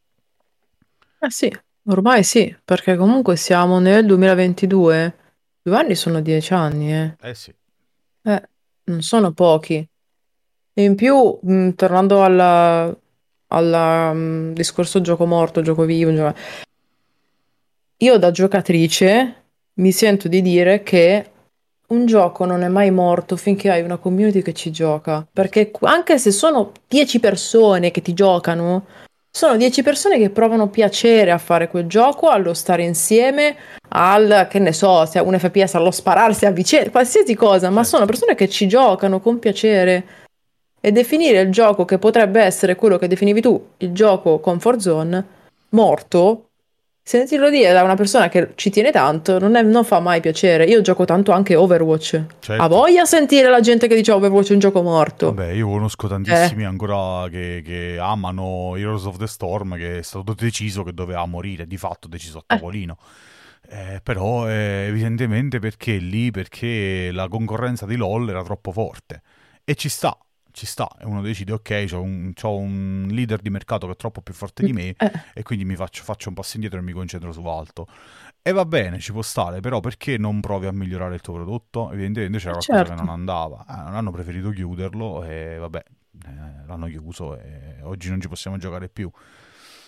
Eh 1.21 1.31
sì, 1.31 1.49
ormai 1.85 2.25
sì, 2.25 2.57
perché 2.65 2.97
comunque 2.97 3.37
siamo 3.37 3.79
nel 3.79 4.05
2022. 4.07 5.17
Due 5.63 5.77
anni 5.77 5.95
sono 5.95 6.21
dieci 6.21 6.53
anni, 6.55 6.93
eh. 6.93 7.17
Eh 7.21 7.35
sì, 7.35 7.55
Eh, 8.23 8.49
non 8.85 9.03
sono 9.03 9.33
pochi. 9.33 9.77
E 10.73 10.83
in 10.85 10.95
più, 10.95 11.39
mh, 11.43 11.71
tornando 11.75 12.25
alla, 12.25 12.97
alla, 13.49 14.13
mh, 14.13 14.53
discorso 14.55 15.01
gioco 15.01 15.27
morto, 15.27 15.63
gioco 15.63 15.85
vivo, 15.85 16.15
gioco- 16.15 16.39
io 17.99 18.17
da 18.19 18.31
giocatrice 18.31 19.35
mi 19.75 19.93
sento 19.93 20.29
di 20.29 20.43
dire 20.43 20.83
che 20.83 21.31
un 21.89 22.07
gioco 22.07 22.45
non 22.45 22.63
è 22.63 22.69
mai 22.69 22.91
morto 22.91 23.37
finché 23.37 23.71
hai 23.71 23.83
una 23.83 23.97
community 23.97 24.43
che 24.43 24.53
ci 24.53 24.71
gioca. 24.71 25.27
Perché 25.33 25.71
anche 25.81 26.19
se 26.19 26.31
sono 26.31 26.73
10 26.87 27.19
persone 27.19 27.91
che 27.91 28.03
ti 28.03 28.13
giocano, 28.13 28.85
sono 29.31 29.57
10 29.57 29.83
persone 29.83 30.19
che 30.19 30.31
provano 30.31 30.69
piacere 30.69 31.31
a 31.31 31.39
fare 31.39 31.69
quel 31.69 31.87
gioco, 31.87 32.29
allo 32.29 32.55
stare 32.55 32.83
insieme, 32.83 33.57
al, 33.89 34.47
che 34.51 34.59
ne 34.59 34.73
so, 34.73 35.07
se 35.07 35.19
un 35.21 35.39
FPS, 35.39 35.75
allo 35.75 35.91
spararsi 35.91 36.45
a 36.45 36.51
vicenda, 36.51 36.91
qualsiasi 36.91 37.35
cosa, 37.35 37.71
ma 37.71 37.85
sono 37.85 38.05
certo. 38.05 38.19
persone 38.19 38.35
che 38.37 38.49
ci 38.49 38.69
giocano 38.69 39.21
con 39.21 39.39
piacere. 39.39 40.07
E 40.81 40.93
definire 40.93 41.41
il 41.41 41.51
gioco 41.51 41.85
che 41.85 41.99
potrebbe 41.99 42.41
essere 42.41 42.77
quello 42.77 42.99
che 42.99 43.09
definivi 43.09 43.41
tu, 43.41 43.71
il 43.79 43.93
gioco 43.93 44.39
comfort 44.39 44.79
zone, 44.79 45.27
morto, 45.71 46.45
sentirlo 47.03 47.49
dire 47.49 47.73
da 47.73 47.83
una 47.83 47.95
persona 47.95 48.29
che 48.29 48.53
ci 48.55 48.69
tiene 48.69 48.93
tanto, 48.93 49.39
non, 49.39 49.57
è- 49.57 49.63
non 49.63 49.83
fa 49.83 49.99
mai 49.99 50.21
piacere. 50.21 50.65
Io 50.67 50.83
gioco 50.83 51.07
tanto 51.07 51.33
anche 51.33 51.57
Overwatch. 51.57 52.15
Ha 52.15 52.35
certo. 52.39 52.69
voglia 52.69 53.07
sentire 53.07 53.49
la 53.49 53.61
gente 53.61 53.89
che 53.89 53.95
dice 53.95 54.13
Overwatch 54.13 54.51
è 54.51 54.53
un 54.53 54.59
gioco 54.59 54.83
morto. 54.83 55.33
Vabbè, 55.33 55.53
io 55.53 55.69
conosco 55.69 56.05
Eh, 56.05 56.11
tantissimi 56.11 56.65
ancora 56.65 57.29
che, 57.31 57.63
che 57.65 57.97
amano 57.99 58.77
Heroes 58.77 59.07
of 59.07 59.17
the 59.17 59.27
Storm, 59.27 59.77
che 59.77 59.99
è 59.99 60.03
stato 60.03 60.35
deciso 60.35 60.83
che 60.83 60.93
doveva 60.93 61.25
morire, 61.25 61.67
di 61.67 61.79
fatto 61.79 62.09
deciso 62.09 62.39
a 62.39 62.43
eh, 62.43 62.57
tavolino. 62.57 62.99
Eh, 63.71 64.01
però 64.03 64.49
eh, 64.49 64.87
evidentemente 64.89 65.59
perché 65.61 65.97
lì? 65.97 66.31
Perché 66.31 67.11
la 67.11 67.27
concorrenza 67.29 67.87
di 67.87 67.97
LoL 67.97 68.29
era 68.29 68.43
troppo 68.43 68.71
forte. 68.71 69.23
E 69.65 69.75
ci 69.75 69.89
sta, 69.89 70.15
ci 70.59 70.67
sta. 70.67 70.89
E 71.01 71.05
uno 71.05 71.23
decide, 71.23 71.53
ok, 71.53 71.85
c'ho 71.85 72.01
un, 72.01 72.33
un 72.43 73.07
leader 73.11 73.41
di 73.41 73.49
mercato 73.49 73.87
che 73.87 73.93
è 73.93 73.97
troppo 73.97 74.21
più 74.21 74.35
forte 74.35 74.65
di 74.65 74.73
me 74.73 74.95
eh, 74.99 75.13
e 75.33 75.43
quindi 75.43 75.65
mi 75.65 75.77
faccio, 75.77 76.03
faccio 76.03 76.29
un 76.29 76.35
passo 76.35 76.57
indietro 76.57 76.81
e 76.81 76.83
mi 76.83 76.93
concentro 76.93 77.33
su 77.33 77.45
altro. 77.47 77.87
E 78.43 78.53
va 78.53 78.65
bene, 78.65 78.99
ci 78.99 79.13
può 79.13 79.23
stare, 79.23 79.61
però 79.61 79.81
perché 79.81 80.19
non 80.19 80.41
provi 80.41 80.67
a 80.67 80.73
migliorare 80.73 81.15
il 81.15 81.21
tuo 81.21 81.35
prodotto? 81.35 81.93
Evidentemente 81.93 82.39
c'era 82.39 82.57
qualcosa 82.57 82.83
che 82.83 82.89
non 82.89 82.99
certo. 82.99 83.13
andava. 83.13 83.65
Eh, 83.69 83.83
non 83.85 83.95
hanno 83.95 84.11
preferito 84.11 84.51
chiuderlo 84.51 85.23
e 85.25 85.57
vabbè, 85.59 85.83
eh, 86.27 86.67
l'hanno 86.67 86.87
chiuso 86.87 87.39
e 87.39 87.79
oggi 87.83 88.09
non 88.09 88.21
ci 88.21 88.29
possiamo 88.29 88.57
giocare 88.57 88.89
più. 88.89 89.11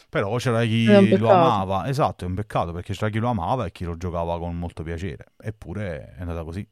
Però 0.08 0.36
c'era 0.38 0.64
chi 0.64 1.16
lo 1.16 1.30
amava, 1.30 1.88
esatto, 1.88 2.24
è 2.24 2.26
un 2.26 2.34
peccato 2.34 2.72
perché 2.72 2.94
c'era 2.94 3.10
chi 3.10 3.18
lo 3.18 3.28
amava 3.28 3.66
e 3.66 3.70
chi 3.70 3.84
lo 3.84 3.96
giocava 3.96 4.38
con 4.38 4.56
molto 4.58 4.82
piacere. 4.82 5.26
Eppure 5.40 6.14
è 6.16 6.20
andata 6.20 6.42
così. 6.42 6.66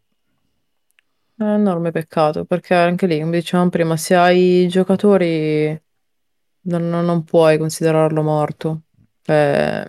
È 1.38 1.42
un 1.44 1.51
enorme 1.51 1.92
peccato, 1.92 2.44
perché 2.44 2.74
anche 2.74 3.07
lì, 3.07 3.20
come 3.20 3.38
dicevamo 3.38 3.70
prima, 3.70 3.96
se 3.96 4.16
hai 4.16 4.66
giocatori 4.68 5.66
non, 6.62 6.88
non- 6.88 7.22
puoi 7.24 7.59
considerarlo 7.59 8.22
morto. 8.22 8.83
Cioè, 9.22 9.87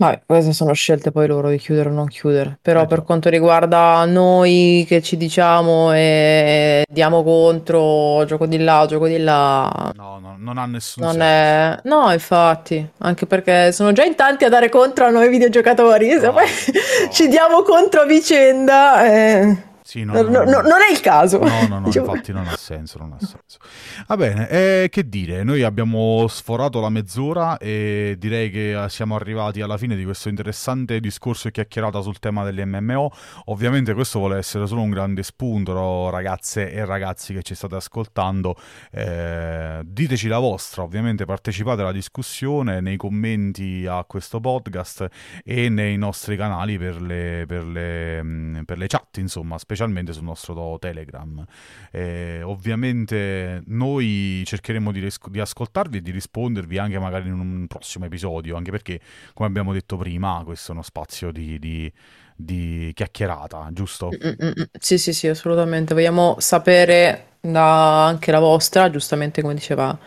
Vabbè, 0.00 0.22
queste 0.24 0.54
sono 0.54 0.72
scelte 0.72 1.10
poi 1.12 1.26
loro 1.26 1.50
di 1.50 1.58
chiudere 1.58 1.90
o 1.90 1.92
non 1.92 2.06
chiudere. 2.08 2.58
Però 2.62 2.80
Eh 2.80 2.86
per 2.86 3.02
già, 3.02 3.04
quanto 3.04 3.28
riguarda 3.28 4.02
noi 4.06 4.84
che 4.88 5.02
ci 5.02 5.18
diciamo 5.18 5.92
e 5.92 6.84
diamo 6.90 7.22
contro, 7.22 8.24
gioco 8.24 8.46
di 8.46 8.56
là, 8.58 8.86
gioco 8.88 9.06
di 9.06 9.18
là, 9.18 9.92
no, 9.92 10.18
no, 10.18 10.36
non 10.38 10.56
ha 10.58 10.66
nessun 10.66 11.04
non 11.04 11.20
senso. 11.20 11.20
è... 11.20 11.80
No, 11.84 12.10
infatti, 12.12 12.88
anche 12.98 13.26
perché 13.26 13.72
sono 13.72 13.92
già 13.92 14.04
in 14.04 14.14
tanti 14.14 14.44
a 14.44 14.48
dare 14.48 14.68
contro 14.70 15.06
a 15.06 15.10
noi 15.10 15.28
videogiocatori. 15.28 16.10
Se 16.18 16.30
poi 16.32 16.44
Brava, 16.46 16.80
ci 17.10 17.28
brava. 17.28 17.28
diamo 17.28 17.62
contro 17.62 18.02
a 18.02 18.04
vicenda, 18.06 19.04
eh, 19.06 19.56
Sì, 19.90 20.04
no- 20.04 20.12
non, 20.12 20.30
no- 20.30 20.44
no- 20.44 20.60
non 20.60 20.80
è 20.88 20.92
il 20.92 21.00
caso. 21.00 21.40
No, 21.40 21.66
no, 21.66 21.80
no, 21.80 21.86
Diciamo- 21.90 22.10
infatti 22.12 22.32
non 22.32 22.46
ha 22.46 22.54
senso, 22.56 22.98
non 22.98 23.10
ha 23.12 23.18
senso. 23.18 23.58
Va 24.06 24.16
bene, 24.16 24.48
eh, 24.48 24.88
che 24.88 25.08
dire, 25.08 25.42
noi 25.42 25.64
abbiamo 25.64 26.28
sforato 26.28 26.78
la 26.78 26.90
mezz'ora 26.90 27.58
e 27.58 28.14
direi 28.16 28.50
che 28.50 28.84
eh, 28.84 28.88
siamo 28.88 29.16
arrivati 29.16 29.60
alla 29.62 29.76
fine 29.76 29.96
di 29.96 30.04
questo 30.04 30.28
interessante 30.28 31.00
discorso 31.00 31.48
e 31.48 31.50
chiacchierata 31.50 32.02
sul 32.02 32.20
tema 32.20 32.44
delle 32.44 32.64
MMO. 32.64 33.10
Ovviamente 33.46 33.92
questo 33.92 34.20
vuole 34.20 34.36
essere 34.36 34.68
solo 34.68 34.82
un 34.82 34.90
grande 34.90 35.24
spunto, 35.24 36.08
ragazze 36.08 36.70
e 36.70 36.84
ragazzi 36.84 37.34
che 37.34 37.42
ci 37.42 37.56
state 37.56 37.74
ascoltando. 37.74 38.54
Eh, 38.92 39.80
diteci 39.82 40.28
la 40.28 40.38
vostra, 40.38 40.84
ovviamente 40.84 41.24
partecipate 41.24 41.80
alla 41.80 41.90
discussione 41.90 42.80
nei 42.80 42.96
commenti 42.96 43.86
a 43.88 44.04
questo 44.06 44.38
podcast 44.38 45.08
e 45.42 45.68
nei 45.68 45.96
nostri 45.96 46.36
canali 46.36 46.78
per 46.78 47.02
le, 47.02 47.42
per 47.48 47.64
le, 47.64 48.22
mm, 48.22 48.60
per 48.62 48.78
le 48.78 48.86
chat, 48.86 49.16
insomma, 49.16 49.58
specialmente 49.58 49.78
specialmente 49.80 50.12
sul 50.12 50.24
nostro 50.24 50.76
Telegram. 50.78 51.44
Eh, 51.90 52.42
ovviamente 52.42 53.62
noi 53.66 54.42
cercheremo 54.44 54.92
di, 54.92 55.00
ris- 55.00 55.28
di, 55.28 55.40
ascoltarvi 55.40 55.98
e 55.98 56.02
di 56.02 56.10
rispondervi 56.10 56.76
anche 56.76 56.98
magari 56.98 57.28
in 57.28 57.38
un 57.38 57.66
prossimo 57.66 58.04
episodio, 58.04 58.56
anche 58.56 58.70
perché, 58.70 59.00
come 59.32 59.48
abbiamo 59.48 59.72
detto 59.72 59.96
prima, 59.96 60.42
questo 60.44 60.72
è 60.72 60.74
uno 60.74 60.82
spazio 60.82 61.32
di, 61.32 61.58
di, 61.58 61.90
di 62.36 62.90
chiacchierata, 62.94 63.70
giusto? 63.72 64.10
Mm-mm. 64.10 64.68
Sì, 64.78 64.98
sì, 64.98 65.14
sì, 65.14 65.28
assolutamente. 65.28 65.94
Vogliamo 65.94 66.36
sapere 66.38 67.36
da 67.40 68.04
anche 68.04 68.30
la 68.30 68.40
vostra, 68.40 68.90
giustamente 68.90 69.40
come 69.40 69.54
diceva 69.54 69.98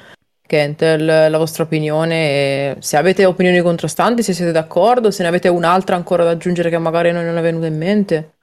Kentel, 0.45 1.31
la 1.31 1.37
vostra 1.39 1.63
opinione, 1.63 2.77
se 2.79 2.95
avete 2.95 3.25
opinioni 3.25 3.59
contrastanti, 3.61 4.21
se 4.21 4.33
siete 4.33 4.51
d'accordo, 4.51 5.09
se 5.09 5.23
ne 5.23 5.29
avete 5.29 5.47
un'altra 5.47 5.95
ancora 5.95 6.23
da 6.23 6.29
aggiungere 6.29 6.69
che 6.69 6.77
magari 6.77 7.11
non 7.11 7.35
è 7.35 7.41
venuta 7.41 7.65
in 7.65 7.77
mente. 7.77 8.33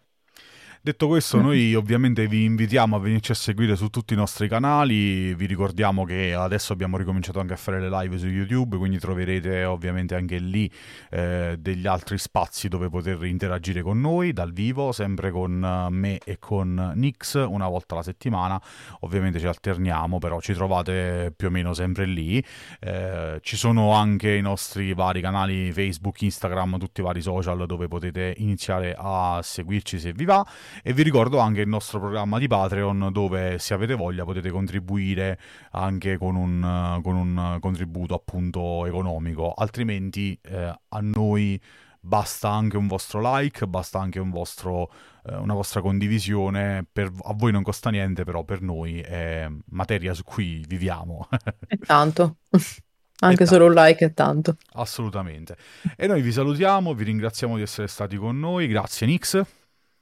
Detto 0.82 1.08
questo, 1.08 1.36
mm. 1.36 1.42
noi 1.42 1.74
ovviamente 1.74 2.26
vi 2.26 2.44
invitiamo 2.44 2.96
a 2.96 2.98
venirci 2.98 3.32
a 3.32 3.34
seguire 3.34 3.76
su 3.76 3.90
tutti 3.90 4.14
i 4.14 4.16
nostri 4.16 4.48
canali. 4.48 5.34
Vi 5.34 5.44
ricordiamo 5.44 6.06
che 6.06 6.32
adesso 6.32 6.72
abbiamo 6.72 6.96
ricominciato 6.96 7.38
anche 7.38 7.52
a 7.52 7.56
fare 7.56 7.82
le 7.82 7.90
live 7.90 8.16
su 8.16 8.26
YouTube, 8.26 8.78
quindi 8.78 8.98
troverete 8.98 9.64
ovviamente 9.64 10.14
anche 10.14 10.38
lì 10.38 10.72
eh, 11.10 11.56
degli 11.58 11.86
altri 11.86 12.16
spazi 12.16 12.68
dove 12.68 12.88
poter 12.88 13.22
interagire 13.24 13.82
con 13.82 14.00
noi 14.00 14.32
dal 14.32 14.54
vivo, 14.54 14.90
sempre 14.90 15.30
con 15.30 15.62
eh, 15.62 15.90
me 15.90 16.16
e 16.24 16.38
con 16.38 16.92
Nix 16.94 17.34
una 17.34 17.68
volta 17.68 17.92
alla 17.92 18.02
settimana. 18.02 18.58
Ovviamente 19.00 19.38
ci 19.38 19.46
alterniamo, 19.46 20.18
però 20.18 20.40
ci 20.40 20.54
trovate 20.54 21.30
più 21.36 21.48
o 21.48 21.50
meno 21.50 21.74
sempre 21.74 22.06
lì. 22.06 22.42
Eh, 22.80 23.38
ci 23.42 23.58
sono 23.58 23.92
anche 23.92 24.34
i 24.34 24.40
nostri 24.40 24.94
vari 24.94 25.20
canali 25.20 25.72
Facebook, 25.72 26.22
Instagram, 26.22 26.78
tutti 26.78 27.00
i 27.00 27.04
vari 27.04 27.20
social 27.20 27.66
dove 27.66 27.86
potete 27.86 28.32
iniziare 28.38 28.96
a 28.96 29.40
seguirci 29.42 29.98
se 29.98 30.14
vi 30.14 30.24
va. 30.24 30.42
E 30.82 30.92
vi 30.92 31.02
ricordo 31.02 31.38
anche 31.38 31.60
il 31.60 31.68
nostro 31.68 31.98
programma 32.00 32.38
di 32.38 32.46
Patreon 32.46 33.10
dove 33.12 33.58
se 33.58 33.74
avete 33.74 33.94
voglia 33.94 34.24
potete 34.24 34.50
contribuire 34.50 35.38
anche 35.72 36.16
con 36.16 36.36
un, 36.36 37.00
con 37.02 37.16
un 37.16 37.58
contributo 37.60 38.14
appunto 38.14 38.86
economico, 38.86 39.52
altrimenti 39.52 40.38
eh, 40.42 40.74
a 40.88 41.00
noi 41.00 41.60
basta 42.00 42.50
anche 42.50 42.76
un 42.76 42.86
vostro 42.86 43.20
like, 43.22 43.66
basta 43.66 44.00
anche 44.00 44.18
un 44.18 44.30
vostro, 44.30 44.90
eh, 45.26 45.34
una 45.36 45.54
vostra 45.54 45.80
condivisione, 45.80 46.86
per, 46.90 47.10
a 47.24 47.34
voi 47.34 47.52
non 47.52 47.62
costa 47.62 47.90
niente, 47.90 48.24
però 48.24 48.42
per 48.42 48.62
noi 48.62 49.00
è 49.00 49.48
materia 49.66 50.14
su 50.14 50.24
cui 50.24 50.64
viviamo. 50.66 51.28
E 51.66 51.76
tanto. 51.76 52.38
Anche 53.22 53.44
solo 53.44 53.66
un 53.66 53.74
like 53.74 54.02
è 54.02 54.14
tanto. 54.14 54.56
Assolutamente. 54.72 55.54
E 55.94 56.06
noi 56.06 56.22
vi 56.22 56.32
salutiamo, 56.32 56.94
vi 56.94 57.04
ringraziamo 57.04 57.56
di 57.56 57.60
essere 57.60 57.86
stati 57.86 58.16
con 58.16 58.38
noi. 58.38 58.66
Grazie 58.66 59.06
Nix. 59.06 59.42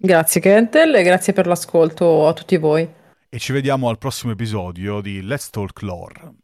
Grazie 0.01 0.41
Kentel 0.41 0.95
e 0.95 1.03
grazie 1.03 1.33
per 1.33 1.49
l'ascolto 1.49 2.29
a 2.29 2.33
tutti 2.33 2.57
voi. 2.57 2.89
E 3.29 3.39
ci 3.41 3.53
vediamo 3.53 3.89
al 3.89 3.99
prossimo 3.99 4.31
episodio 4.31 5.01
di 5.01 5.23
Let's 5.23 5.51
Talk 5.51 5.83
Lore. 5.83 6.35